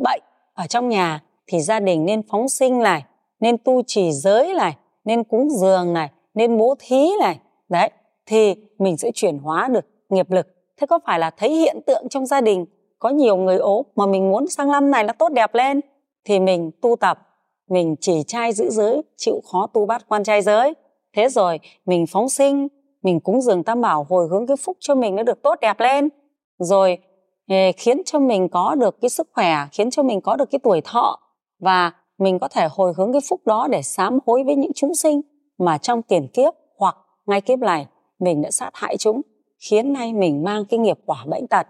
bệnh 0.04 0.22
ở 0.54 0.66
trong 0.66 0.88
nhà 0.88 1.22
thì 1.46 1.60
gia 1.60 1.80
đình 1.80 2.04
nên 2.04 2.22
phóng 2.30 2.48
sinh 2.48 2.78
này 2.78 3.04
nên 3.40 3.58
tu 3.58 3.82
trì 3.86 4.12
giới 4.12 4.54
này 4.54 4.76
nên 5.04 5.24
cúng 5.24 5.48
dường 5.50 5.92
này 5.92 6.10
nên 6.34 6.58
bố 6.58 6.74
thí 6.78 7.10
này. 7.20 7.38
Đấy, 7.68 7.90
thì 8.26 8.54
mình 8.78 8.96
sẽ 8.96 9.10
chuyển 9.14 9.38
hóa 9.38 9.68
được 9.68 9.84
nghiệp 10.08 10.30
lực. 10.30 10.46
Thế 10.80 10.86
có 10.86 10.98
phải 11.06 11.18
là 11.18 11.30
thấy 11.30 11.54
hiện 11.54 11.80
tượng 11.86 12.08
trong 12.08 12.26
gia 12.26 12.40
đình 12.40 12.66
có 12.98 13.08
nhiều 13.08 13.36
người 13.36 13.56
ốm 13.56 13.86
mà 13.96 14.06
mình 14.06 14.30
muốn 14.30 14.48
sang 14.48 14.70
năm 14.70 14.90
này 14.90 15.04
nó 15.04 15.12
tốt 15.12 15.28
đẹp 15.28 15.54
lên? 15.54 15.80
Thì 16.24 16.40
mình 16.40 16.70
tu 16.82 16.96
tập, 16.96 17.18
mình 17.70 17.96
chỉ 18.00 18.22
trai 18.26 18.52
giữ 18.52 18.70
giới, 18.70 19.02
chịu 19.16 19.40
khó 19.52 19.66
tu 19.66 19.86
bát 19.86 20.04
quan 20.08 20.24
trai 20.24 20.42
giới. 20.42 20.74
Thế 21.16 21.28
rồi 21.28 21.60
mình 21.86 22.06
phóng 22.06 22.28
sinh, 22.28 22.68
mình 23.02 23.20
cúng 23.20 23.40
dường 23.40 23.64
tam 23.64 23.80
bảo, 23.80 24.06
hồi 24.08 24.28
hướng 24.30 24.46
cái 24.46 24.56
phúc 24.56 24.76
cho 24.80 24.94
mình 24.94 25.16
nó 25.16 25.22
được 25.22 25.42
tốt 25.42 25.54
đẹp 25.60 25.80
lên. 25.80 26.08
Rồi 26.58 26.98
khiến 27.76 28.02
cho 28.06 28.18
mình 28.18 28.48
có 28.48 28.74
được 28.74 29.00
cái 29.00 29.08
sức 29.08 29.28
khỏe, 29.32 29.56
khiến 29.72 29.90
cho 29.90 30.02
mình 30.02 30.20
có 30.20 30.36
được 30.36 30.50
cái 30.50 30.58
tuổi 30.62 30.80
thọ 30.84 31.18
và 31.60 31.92
mình 32.18 32.38
có 32.38 32.48
thể 32.48 32.68
hồi 32.70 32.92
hướng 32.96 33.12
cái 33.12 33.20
phúc 33.28 33.40
đó 33.44 33.68
để 33.70 33.82
sám 33.82 34.18
hối 34.26 34.44
với 34.44 34.56
những 34.56 34.72
chúng 34.74 34.94
sinh 34.94 35.20
mà 35.58 35.78
trong 35.78 36.02
tiền 36.02 36.28
kiếp 36.28 36.54
hoặc 36.78 36.96
ngay 37.26 37.40
kiếp 37.40 37.58
này, 37.58 37.86
mình 38.18 38.42
đã 38.42 38.50
sát 38.50 38.70
hại 38.74 38.96
chúng, 38.96 39.20
khiến 39.70 39.92
nay 39.92 40.12
mình 40.12 40.44
mang 40.44 40.64
cái 40.64 40.78
nghiệp 40.78 40.98
quả 41.06 41.24
bệnh 41.26 41.46
tật. 41.46 41.66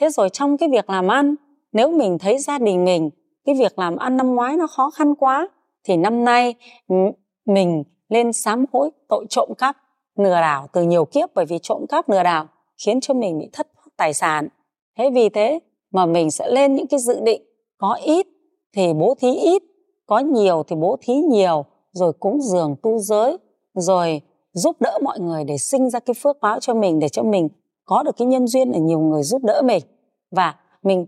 Thế 0.00 0.08
rồi 0.10 0.28
trong 0.28 0.56
cái 0.56 0.68
việc 0.68 0.90
làm 0.90 1.08
ăn, 1.08 1.34
nếu 1.72 1.90
mình 1.90 2.18
thấy 2.18 2.38
gia 2.38 2.58
đình 2.58 2.84
mình, 2.84 3.10
cái 3.44 3.54
việc 3.54 3.78
làm 3.78 3.96
ăn 3.96 4.16
năm 4.16 4.34
ngoái 4.34 4.56
nó 4.56 4.66
khó 4.66 4.90
khăn 4.90 5.14
quá, 5.14 5.48
thì 5.84 5.96
năm 5.96 6.24
nay 6.24 6.54
mình 7.46 7.84
lên 8.08 8.32
sám 8.32 8.64
hối 8.72 8.90
tội 9.08 9.26
trộm 9.30 9.48
cắp, 9.58 9.76
lừa 10.16 10.34
đảo 10.34 10.66
từ 10.72 10.82
nhiều 10.82 11.04
kiếp 11.04 11.34
bởi 11.34 11.44
vì 11.44 11.58
trộm 11.62 11.86
cắp, 11.88 12.08
lừa 12.08 12.22
đảo, 12.22 12.46
khiến 12.84 13.00
cho 13.00 13.14
mình 13.14 13.38
bị 13.38 13.48
thất 13.52 13.66
tài 13.96 14.14
sản. 14.14 14.48
Thế 14.98 15.10
vì 15.10 15.28
thế 15.28 15.58
mà 15.92 16.06
mình 16.06 16.30
sẽ 16.30 16.50
lên 16.50 16.74
những 16.74 16.86
cái 16.86 17.00
dự 17.00 17.20
định, 17.20 17.42
có 17.78 17.98
ít 18.04 18.26
thì 18.76 18.92
bố 18.92 19.14
thí 19.20 19.34
ít, 19.34 19.62
có 20.06 20.18
nhiều 20.18 20.62
thì 20.66 20.76
bố 20.76 20.96
thí 21.00 21.14
nhiều 21.14 21.64
rồi 21.94 22.12
cúng 22.12 22.40
dường 22.40 22.76
tu 22.82 22.98
giới, 22.98 23.38
rồi 23.74 24.20
giúp 24.52 24.76
đỡ 24.80 24.98
mọi 25.02 25.20
người 25.20 25.44
để 25.44 25.58
sinh 25.58 25.90
ra 25.90 26.00
cái 26.00 26.14
phước 26.14 26.36
báo 26.40 26.60
cho 26.60 26.74
mình, 26.74 26.98
để 26.98 27.08
cho 27.08 27.22
mình 27.22 27.48
có 27.84 28.02
được 28.02 28.16
cái 28.16 28.26
nhân 28.26 28.46
duyên 28.46 28.72
để 28.72 28.80
nhiều 28.80 29.00
người 29.00 29.22
giúp 29.22 29.42
đỡ 29.44 29.62
mình. 29.64 29.82
Và 30.30 30.54
mình 30.82 31.06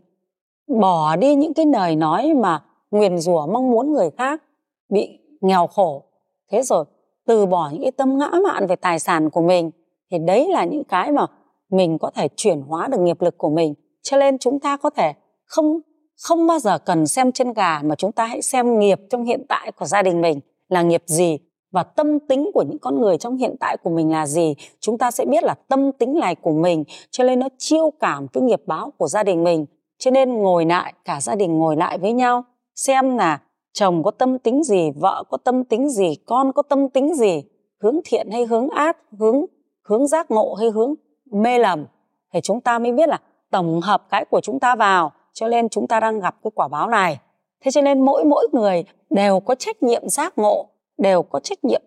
bỏ 0.81 1.17
đi 1.17 1.35
những 1.35 1.55
cái 1.55 1.67
lời 1.67 1.97
nói 1.97 2.35
mà 2.35 2.65
nguyền 2.91 3.19
rủa 3.19 3.47
mong 3.47 3.71
muốn 3.71 3.93
người 3.93 4.11
khác, 4.11 4.43
bị 4.89 5.19
nghèo 5.41 5.67
khổ. 5.67 6.03
Thế 6.51 6.63
rồi, 6.63 6.85
từ 7.27 7.47
bỏ 7.47 7.71
những 7.73 7.83
cái 7.83 7.93
tâm 7.93 8.19
ngã 8.19 8.31
mạn 8.45 8.67
về 8.67 8.77
tài 8.77 8.99
sản 8.99 9.31
của 9.31 9.43
mình, 9.43 9.71
thì 10.11 10.19
đấy 10.19 10.49
là 10.49 10.65
những 10.65 10.85
cái 10.85 11.13
mà 11.13 11.27
mình 11.71 11.99
có 11.99 12.11
thể 12.11 12.29
chuyển 12.37 12.61
hóa 12.61 12.89
được 12.89 13.01
nghiệp 13.01 13.23
lực 13.23 13.39
của 13.39 13.51
mình. 13.51 13.75
Cho 14.03 14.17
nên 14.17 14.39
chúng 14.39 14.61
ta 14.61 14.77
có 14.77 14.91
thể 14.91 15.13
không 15.45 15.81
không 16.23 16.47
bao 16.47 16.59
giờ 16.59 16.79
cần 16.79 17.07
xem 17.07 17.33
chân 17.33 17.53
gà 17.53 17.81
mà 17.85 17.95
chúng 17.95 18.13
ta 18.13 18.27
hãy 18.27 18.43
xem 18.43 18.79
nghiệp 18.79 19.01
trong 19.11 19.25
hiện 19.25 19.47
tại 19.49 19.73
của 19.73 19.85
gia 19.85 20.03
đình 20.03 20.21
mình 20.21 20.41
là 20.69 20.83
nghiệp 20.83 21.03
gì 21.07 21.39
và 21.71 21.83
tâm 21.83 22.19
tính 22.21 22.51
của 22.55 22.63
những 22.63 22.79
con 22.79 23.01
người 23.01 23.19
trong 23.19 23.37
hiện 23.37 23.57
tại 23.61 23.77
của 23.77 23.91
mình 23.91 24.11
là 24.11 24.27
gì, 24.27 24.55
chúng 24.81 24.99
ta 24.99 25.11
sẽ 25.11 25.25
biết 25.25 25.45
là 25.45 25.55
tâm 25.69 25.93
tính 25.93 26.19
này 26.21 26.35
của 26.35 26.53
mình, 26.53 26.85
cho 27.11 27.25
nên 27.25 27.39
nó 27.39 27.49
chiêu 27.59 27.93
cảm 28.01 28.29
cái 28.29 28.43
nghiệp 28.43 28.63
báo 28.67 28.93
của 28.99 29.09
gia 29.09 29.23
đình 29.23 29.45
mình. 29.45 29.67
Cho 29.99 30.11
nên 30.11 30.35
ngồi 30.35 30.65
lại, 30.65 30.95
cả 31.05 31.21
gia 31.21 31.35
đình 31.35 31.59
ngồi 31.59 31.77
lại 31.77 31.99
với 31.99 32.13
nhau, 32.13 32.45
xem 32.75 33.17
là 33.17 33.41
chồng 33.73 34.03
có 34.03 34.11
tâm 34.11 34.39
tính 34.39 34.63
gì, 34.65 34.91
vợ 35.01 35.25
có 35.31 35.37
tâm 35.37 35.65
tính 35.65 35.91
gì, 35.91 36.15
con 36.27 36.53
có 36.53 36.63
tâm 36.63 36.89
tính 36.89 37.15
gì, 37.15 37.45
hướng 37.83 38.01
thiện 38.05 38.31
hay 38.31 38.45
hướng 38.45 38.69
ác, 38.69 38.97
hướng 39.19 39.45
hướng 39.89 40.07
giác 40.07 40.31
ngộ 40.31 40.55
hay 40.55 40.71
hướng 40.71 40.95
mê 41.33 41.59
lầm. 41.59 41.87
Thì 42.33 42.41
chúng 42.43 42.61
ta 42.61 42.79
mới 42.79 42.93
biết 42.93 43.09
là 43.09 43.19
tổng 43.51 43.81
hợp 43.81 44.03
cái 44.11 44.25
của 44.31 44.41
chúng 44.41 44.61
ta 44.61 44.77
vào, 44.77 45.13
cho 45.33 45.49
nên 45.49 45.69
chúng 45.69 45.87
ta 45.87 46.01
đang 46.01 46.21
gặp 46.21 46.37
cái 46.43 46.51
quả 46.55 46.69
báo 46.69 46.89
này 46.89 47.19
thế 47.67 47.71
cho 47.73 47.81
nên 47.81 48.05
mỗi 48.05 48.25
mỗi 48.25 48.49
người 48.53 48.85
đều 49.11 49.41
có 49.41 49.55
trách 49.55 49.83
nhiệm 49.83 50.09
giác 50.09 50.39
ngộ, 50.39 50.67
đều 50.99 51.23
có 51.23 51.41
trách 51.41 51.65
nhiệm 51.65 51.83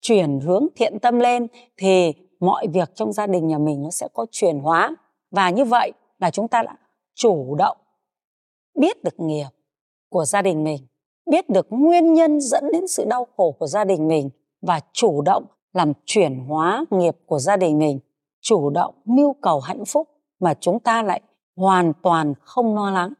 chuyển 0.00 0.40
hướng 0.40 0.66
thiện 0.76 0.98
tâm 0.98 1.18
lên 1.18 1.46
thì 1.76 2.12
mọi 2.40 2.66
việc 2.66 2.94
trong 2.94 3.12
gia 3.12 3.26
đình 3.26 3.46
nhà 3.46 3.58
mình 3.58 3.82
nó 3.82 3.90
sẽ 3.90 4.08
có 4.12 4.26
chuyển 4.30 4.58
hóa. 4.58 4.96
Và 5.30 5.50
như 5.50 5.64
vậy 5.64 5.92
là 6.18 6.30
chúng 6.30 6.48
ta 6.48 6.62
đã 6.62 6.76
chủ 7.14 7.54
động 7.58 7.76
biết 8.80 9.04
được 9.04 9.20
nghiệp 9.20 9.48
của 10.08 10.24
gia 10.24 10.42
đình 10.42 10.64
mình, 10.64 10.86
biết 11.30 11.48
được 11.48 11.66
nguyên 11.70 12.14
nhân 12.14 12.40
dẫn 12.40 12.64
đến 12.72 12.86
sự 12.86 13.04
đau 13.04 13.26
khổ 13.36 13.52
của 13.58 13.66
gia 13.66 13.84
đình 13.84 14.08
mình 14.08 14.30
và 14.62 14.80
chủ 14.92 15.22
động 15.22 15.44
làm 15.72 15.92
chuyển 16.04 16.38
hóa 16.38 16.84
nghiệp 16.90 17.16
của 17.26 17.38
gia 17.38 17.56
đình 17.56 17.78
mình, 17.78 17.98
chủ 18.40 18.70
động 18.70 18.94
mưu 19.04 19.34
cầu 19.42 19.60
hạnh 19.60 19.84
phúc 19.84 20.08
mà 20.40 20.54
chúng 20.60 20.80
ta 20.80 21.02
lại 21.02 21.20
hoàn 21.56 21.92
toàn 22.02 22.34
không 22.40 22.74
lo 22.74 22.90
lắng 22.90 23.12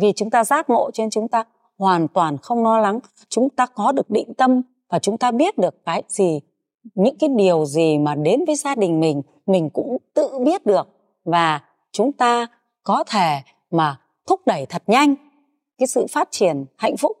vì 0.00 0.12
chúng 0.12 0.30
ta 0.30 0.44
giác 0.44 0.70
ngộ 0.70 0.90
cho 0.90 1.02
nên 1.02 1.10
chúng 1.10 1.28
ta 1.28 1.44
hoàn 1.78 2.08
toàn 2.08 2.38
không 2.38 2.64
lo 2.64 2.78
lắng. 2.78 2.98
Chúng 3.28 3.50
ta 3.50 3.66
có 3.66 3.92
được 3.92 4.10
định 4.10 4.34
tâm 4.34 4.62
và 4.88 4.98
chúng 4.98 5.18
ta 5.18 5.30
biết 5.30 5.58
được 5.58 5.84
cái 5.84 6.02
gì, 6.08 6.40
những 6.94 7.18
cái 7.18 7.30
điều 7.36 7.64
gì 7.64 7.98
mà 7.98 8.14
đến 8.14 8.40
với 8.46 8.56
gia 8.56 8.74
đình 8.74 9.00
mình 9.00 9.22
mình 9.46 9.70
cũng 9.70 9.96
tự 10.14 10.38
biết 10.44 10.66
được. 10.66 10.88
Và 11.24 11.60
chúng 11.92 12.12
ta 12.12 12.46
có 12.82 13.04
thể 13.04 13.40
mà 13.70 14.00
thúc 14.26 14.40
đẩy 14.46 14.66
thật 14.66 14.82
nhanh 14.86 15.14
cái 15.78 15.86
sự 15.86 16.06
phát 16.10 16.28
triển 16.30 16.64
hạnh 16.76 16.96
phúc 16.96 17.16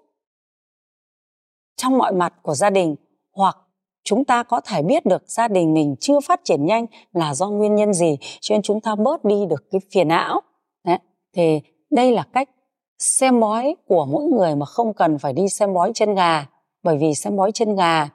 trong 1.76 1.98
mọi 1.98 2.12
mặt 2.12 2.34
của 2.42 2.54
gia 2.54 2.70
đình. 2.70 2.96
Hoặc 3.32 3.56
chúng 4.04 4.24
ta 4.24 4.42
có 4.42 4.60
thể 4.60 4.82
biết 4.82 5.06
được 5.06 5.22
gia 5.26 5.48
đình 5.48 5.74
mình 5.74 5.96
chưa 6.00 6.20
phát 6.20 6.40
triển 6.44 6.66
nhanh 6.66 6.86
là 7.12 7.34
do 7.34 7.48
nguyên 7.48 7.74
nhân 7.74 7.94
gì, 7.94 8.18
cho 8.40 8.54
nên 8.54 8.62
chúng 8.62 8.80
ta 8.80 8.94
bớt 8.94 9.24
đi 9.24 9.46
được 9.46 9.64
cái 9.70 9.80
phiền 9.90 10.08
não. 10.08 10.40
Đấy. 10.84 10.98
thì 11.32 11.60
đây 11.90 12.12
là 12.12 12.26
cách 12.32 12.50
xem 12.98 13.40
bói 13.40 13.76
của 13.88 14.06
mỗi 14.06 14.24
người 14.24 14.56
mà 14.56 14.66
không 14.66 14.94
cần 14.94 15.18
phải 15.18 15.32
đi 15.32 15.48
xem 15.48 15.74
bói 15.74 15.90
chân 15.94 16.14
gà, 16.14 16.46
bởi 16.82 16.96
vì 16.98 17.14
xem 17.14 17.36
bói 17.36 17.52
chân 17.52 17.76
gà 17.76 18.08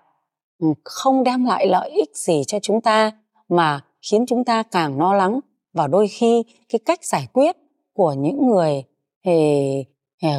ừ, 0.60 0.68
không 0.84 1.24
đem 1.24 1.46
lại 1.46 1.68
lợi 1.68 1.90
ích 1.90 2.10
gì 2.18 2.42
cho 2.48 2.60
chúng 2.62 2.82
ta, 2.82 3.12
mà 3.50 3.82
khiến 4.12 4.26
chúng 4.26 4.44
ta 4.44 4.64
càng 4.64 5.00
lo 5.00 5.14
lắng. 5.14 5.40
Và 5.74 5.88
đôi 5.88 6.08
khi 6.08 6.44
cái 6.70 6.80
cách 6.86 7.06
giải 7.06 7.28
quyết 7.34 7.56
của 7.94 8.14
những 8.14 8.48
người 8.48 8.84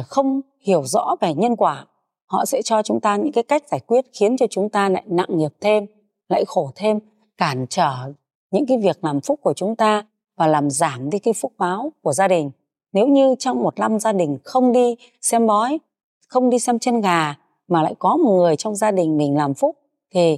không 0.07 0.41
hiểu 0.65 0.83
rõ 0.83 1.15
về 1.21 1.33
nhân 1.33 1.55
quả, 1.55 1.85
họ 2.25 2.45
sẽ 2.45 2.61
cho 2.61 2.83
chúng 2.83 2.99
ta 2.99 3.15
những 3.15 3.31
cái 3.31 3.43
cách 3.43 3.63
giải 3.71 3.79
quyết 3.79 4.05
khiến 4.19 4.37
cho 4.37 4.45
chúng 4.49 4.69
ta 4.69 4.89
lại 4.89 5.03
nặng 5.07 5.37
nghiệp 5.37 5.51
thêm, 5.61 5.85
lại 6.29 6.43
khổ 6.47 6.71
thêm, 6.75 6.99
cản 7.37 7.65
trở 7.69 8.13
những 8.51 8.65
cái 8.65 8.77
việc 8.77 9.03
làm 9.03 9.21
phúc 9.21 9.39
của 9.43 9.53
chúng 9.53 9.75
ta 9.75 10.05
và 10.37 10.47
làm 10.47 10.69
giảm 10.69 11.09
đi 11.09 11.19
cái 11.19 11.33
phúc 11.33 11.53
báo 11.57 11.91
của 12.01 12.13
gia 12.13 12.27
đình 12.27 12.51
nếu 12.93 13.07
như 13.07 13.35
trong 13.39 13.63
một 13.63 13.79
năm 13.79 13.99
gia 13.99 14.11
đình 14.11 14.37
không 14.43 14.71
đi 14.71 14.95
xem 15.21 15.47
bói 15.47 15.79
không 16.27 16.49
đi 16.49 16.59
xem 16.59 16.79
chân 16.79 17.01
gà 17.01 17.35
mà 17.67 17.81
lại 17.81 17.95
có 17.99 18.17
một 18.17 18.31
người 18.31 18.55
trong 18.55 18.75
gia 18.75 18.91
đình 18.91 19.17
mình 19.17 19.37
làm 19.37 19.53
phúc 19.53 19.75
thì 20.13 20.37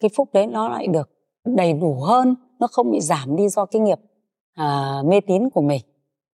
cái 0.00 0.10
phúc 0.16 0.28
đấy 0.32 0.46
nó 0.46 0.68
lại 0.68 0.86
được 0.86 1.10
đầy 1.44 1.72
đủ 1.72 1.94
hơn 1.94 2.34
nó 2.58 2.66
không 2.66 2.90
bị 2.90 3.00
giảm 3.00 3.36
đi 3.36 3.48
do 3.48 3.64
cái 3.64 3.82
nghiệp 3.82 3.98
à, 4.54 4.98
mê 5.06 5.20
tín 5.20 5.50
của 5.50 5.60
mình. 5.60 5.82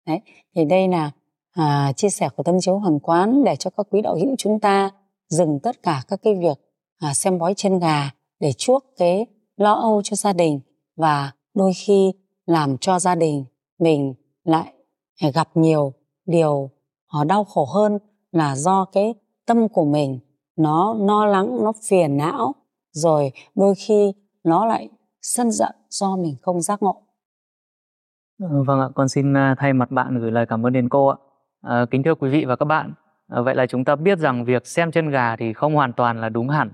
Đấy 0.07 0.21
thì 0.55 0.65
đây 0.65 0.89
là 0.89 1.11
à, 1.53 1.93
chia 1.97 2.11
sẻ 2.11 2.29
của 2.37 2.43
tâm 2.43 2.55
chiếu 2.61 2.79
hoàng 2.79 3.01
quán 3.01 3.45
để 3.45 3.57
cho 3.57 3.71
các 3.71 3.87
quý 3.91 4.01
đạo 4.03 4.15
hữu 4.15 4.35
chúng 4.39 4.61
ta 4.61 4.91
dừng 5.29 5.59
tất 5.63 5.83
cả 5.83 6.03
các 6.09 6.21
cái 6.23 6.35
việc 6.35 6.59
à, 6.99 7.15
xem 7.15 7.39
bói 7.39 7.55
chân 7.57 7.79
gà 7.79 8.11
để 8.41 8.53
chuốc 8.53 8.85
cái 8.97 9.27
lo 9.57 9.73
âu 9.73 10.03
cho 10.05 10.17
gia 10.17 10.33
đình 10.33 10.61
và 10.97 11.33
đôi 11.55 11.73
khi 11.87 12.13
làm 12.47 12.79
cho 12.79 12.99
gia 12.99 13.15
đình 13.15 13.45
mình 13.79 14.15
lại 14.45 14.74
gặp 15.35 15.49
nhiều 15.55 15.93
điều 16.27 16.71
họ 17.07 17.25
đau 17.25 17.45
khổ 17.45 17.65
hơn 17.75 17.99
là 18.33 18.57
do 18.57 18.85
cái 18.85 19.15
tâm 19.47 19.69
của 19.69 19.85
mình 19.85 20.19
nó 20.57 20.95
lo 20.95 21.27
lắng 21.27 21.65
nó 21.65 21.73
phiền 21.89 22.17
não 22.17 22.55
rồi 22.93 23.33
đôi 23.55 23.75
khi 23.75 24.13
nó 24.45 24.67
lại 24.67 24.89
sân 25.23 25.51
giận 25.51 25.73
do 25.89 26.17
mình 26.17 26.37
không 26.43 26.61
giác 26.61 26.83
ngộ. 26.83 27.03
Ờ, 28.41 28.65
vâng 28.67 28.81
ạ 28.81 28.89
con 28.95 29.09
xin 29.09 29.37
à, 29.37 29.55
thay 29.59 29.73
mặt 29.73 29.91
bạn 29.91 30.19
gửi 30.21 30.31
lời 30.31 30.47
cảm 30.47 30.67
ơn 30.67 30.73
đến 30.73 30.89
cô 30.89 31.07
ạ. 31.07 31.17
À, 31.63 31.87
kính 31.91 32.03
thưa 32.03 32.15
quý 32.15 32.31
vị 32.31 32.45
và 32.45 32.57
các 32.57 32.65
bạn. 32.65 32.93
À, 33.29 33.41
vậy 33.41 33.55
là 33.55 33.67
chúng 33.67 33.85
ta 33.85 33.97
biết 33.97 34.19
rằng 34.19 34.45
việc 34.45 34.67
xem 34.67 34.91
chân 34.91 35.11
gà 35.11 35.37
thì 35.37 35.53
không 35.53 35.75
hoàn 35.75 35.93
toàn 35.93 36.21
là 36.21 36.29
đúng 36.29 36.49
hẳn. 36.49 36.71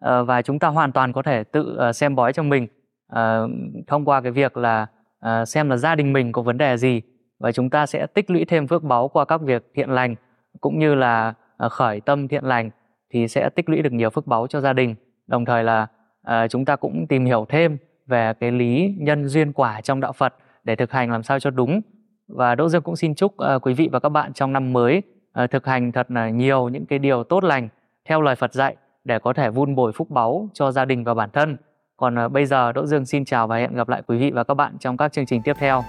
À, 0.00 0.22
và 0.22 0.42
chúng 0.42 0.58
ta 0.58 0.68
hoàn 0.68 0.92
toàn 0.92 1.12
có 1.12 1.22
thể 1.22 1.44
tự 1.44 1.76
à, 1.76 1.92
xem 1.92 2.14
bói 2.14 2.32
cho 2.32 2.42
mình. 2.42 2.66
À, 3.08 3.40
thông 3.86 4.04
qua 4.04 4.20
cái 4.20 4.32
việc 4.32 4.56
là 4.56 4.86
à, 5.20 5.44
xem 5.44 5.70
là 5.70 5.76
gia 5.76 5.94
đình 5.94 6.12
mình 6.12 6.32
có 6.32 6.42
vấn 6.42 6.58
đề 6.58 6.76
gì 6.76 7.02
và 7.38 7.52
chúng 7.52 7.70
ta 7.70 7.86
sẽ 7.86 8.06
tích 8.06 8.30
lũy 8.30 8.44
thêm 8.44 8.66
phước 8.66 8.82
báu 8.82 9.08
qua 9.08 9.24
các 9.24 9.40
việc 9.40 9.70
thiện 9.74 9.90
lành 9.90 10.14
cũng 10.60 10.78
như 10.78 10.94
là 10.94 11.34
à, 11.56 11.68
khởi 11.68 12.00
tâm 12.00 12.28
thiện 12.28 12.44
lành 12.44 12.70
thì 13.10 13.28
sẽ 13.28 13.48
tích 13.48 13.68
lũy 13.68 13.82
được 13.82 13.92
nhiều 13.92 14.10
phước 14.10 14.26
báu 14.26 14.46
cho 14.46 14.60
gia 14.60 14.72
đình 14.72 14.94
đồng 15.26 15.44
thời 15.44 15.64
là 15.64 15.86
à, 16.22 16.48
chúng 16.48 16.64
ta 16.64 16.76
cũng 16.76 17.06
tìm 17.06 17.24
hiểu 17.24 17.46
thêm 17.48 17.78
về 18.06 18.32
cái 18.40 18.50
lý 18.50 18.94
nhân 18.98 19.28
duyên 19.28 19.52
quả 19.52 19.80
trong 19.80 20.00
đạo 20.00 20.12
Phật 20.12 20.34
để 20.64 20.76
thực 20.76 20.92
hành 20.92 21.10
làm 21.10 21.22
sao 21.22 21.40
cho 21.40 21.50
đúng 21.50 21.80
và 22.28 22.54
Đỗ 22.54 22.68
Dương 22.68 22.82
cũng 22.82 22.96
xin 22.96 23.14
chúc 23.14 23.38
à, 23.38 23.58
quý 23.58 23.74
vị 23.74 23.88
và 23.92 24.00
các 24.00 24.08
bạn 24.08 24.32
trong 24.32 24.52
năm 24.52 24.72
mới 24.72 25.02
à, 25.32 25.46
thực 25.46 25.66
hành 25.66 25.92
thật 25.92 26.10
là 26.10 26.28
nhiều 26.28 26.68
những 26.68 26.86
cái 26.86 26.98
điều 26.98 27.24
tốt 27.24 27.44
lành 27.44 27.68
theo 28.08 28.20
lời 28.20 28.36
Phật 28.36 28.54
dạy 28.54 28.76
để 29.04 29.18
có 29.18 29.32
thể 29.32 29.50
vun 29.50 29.74
bồi 29.74 29.92
phúc 29.92 30.10
báu 30.10 30.48
cho 30.52 30.72
gia 30.72 30.84
đình 30.84 31.04
và 31.04 31.14
bản 31.14 31.30
thân. 31.32 31.56
Còn 31.96 32.32
bây 32.32 32.46
giờ 32.46 32.72
Đỗ 32.72 32.86
Dương 32.86 33.06
xin 33.06 33.24
chào 33.24 33.46
và 33.46 33.56
hẹn 33.56 33.74
gặp 33.74 33.88
lại 33.88 34.02
quý 34.06 34.18
vị 34.18 34.30
và 34.30 34.44
các 34.44 34.54
bạn 34.54 34.76
trong 34.80 34.96
các 34.96 35.12
chương 35.12 35.26
trình 35.26 35.42
tiếp 35.44 35.54
theo. 35.58 35.82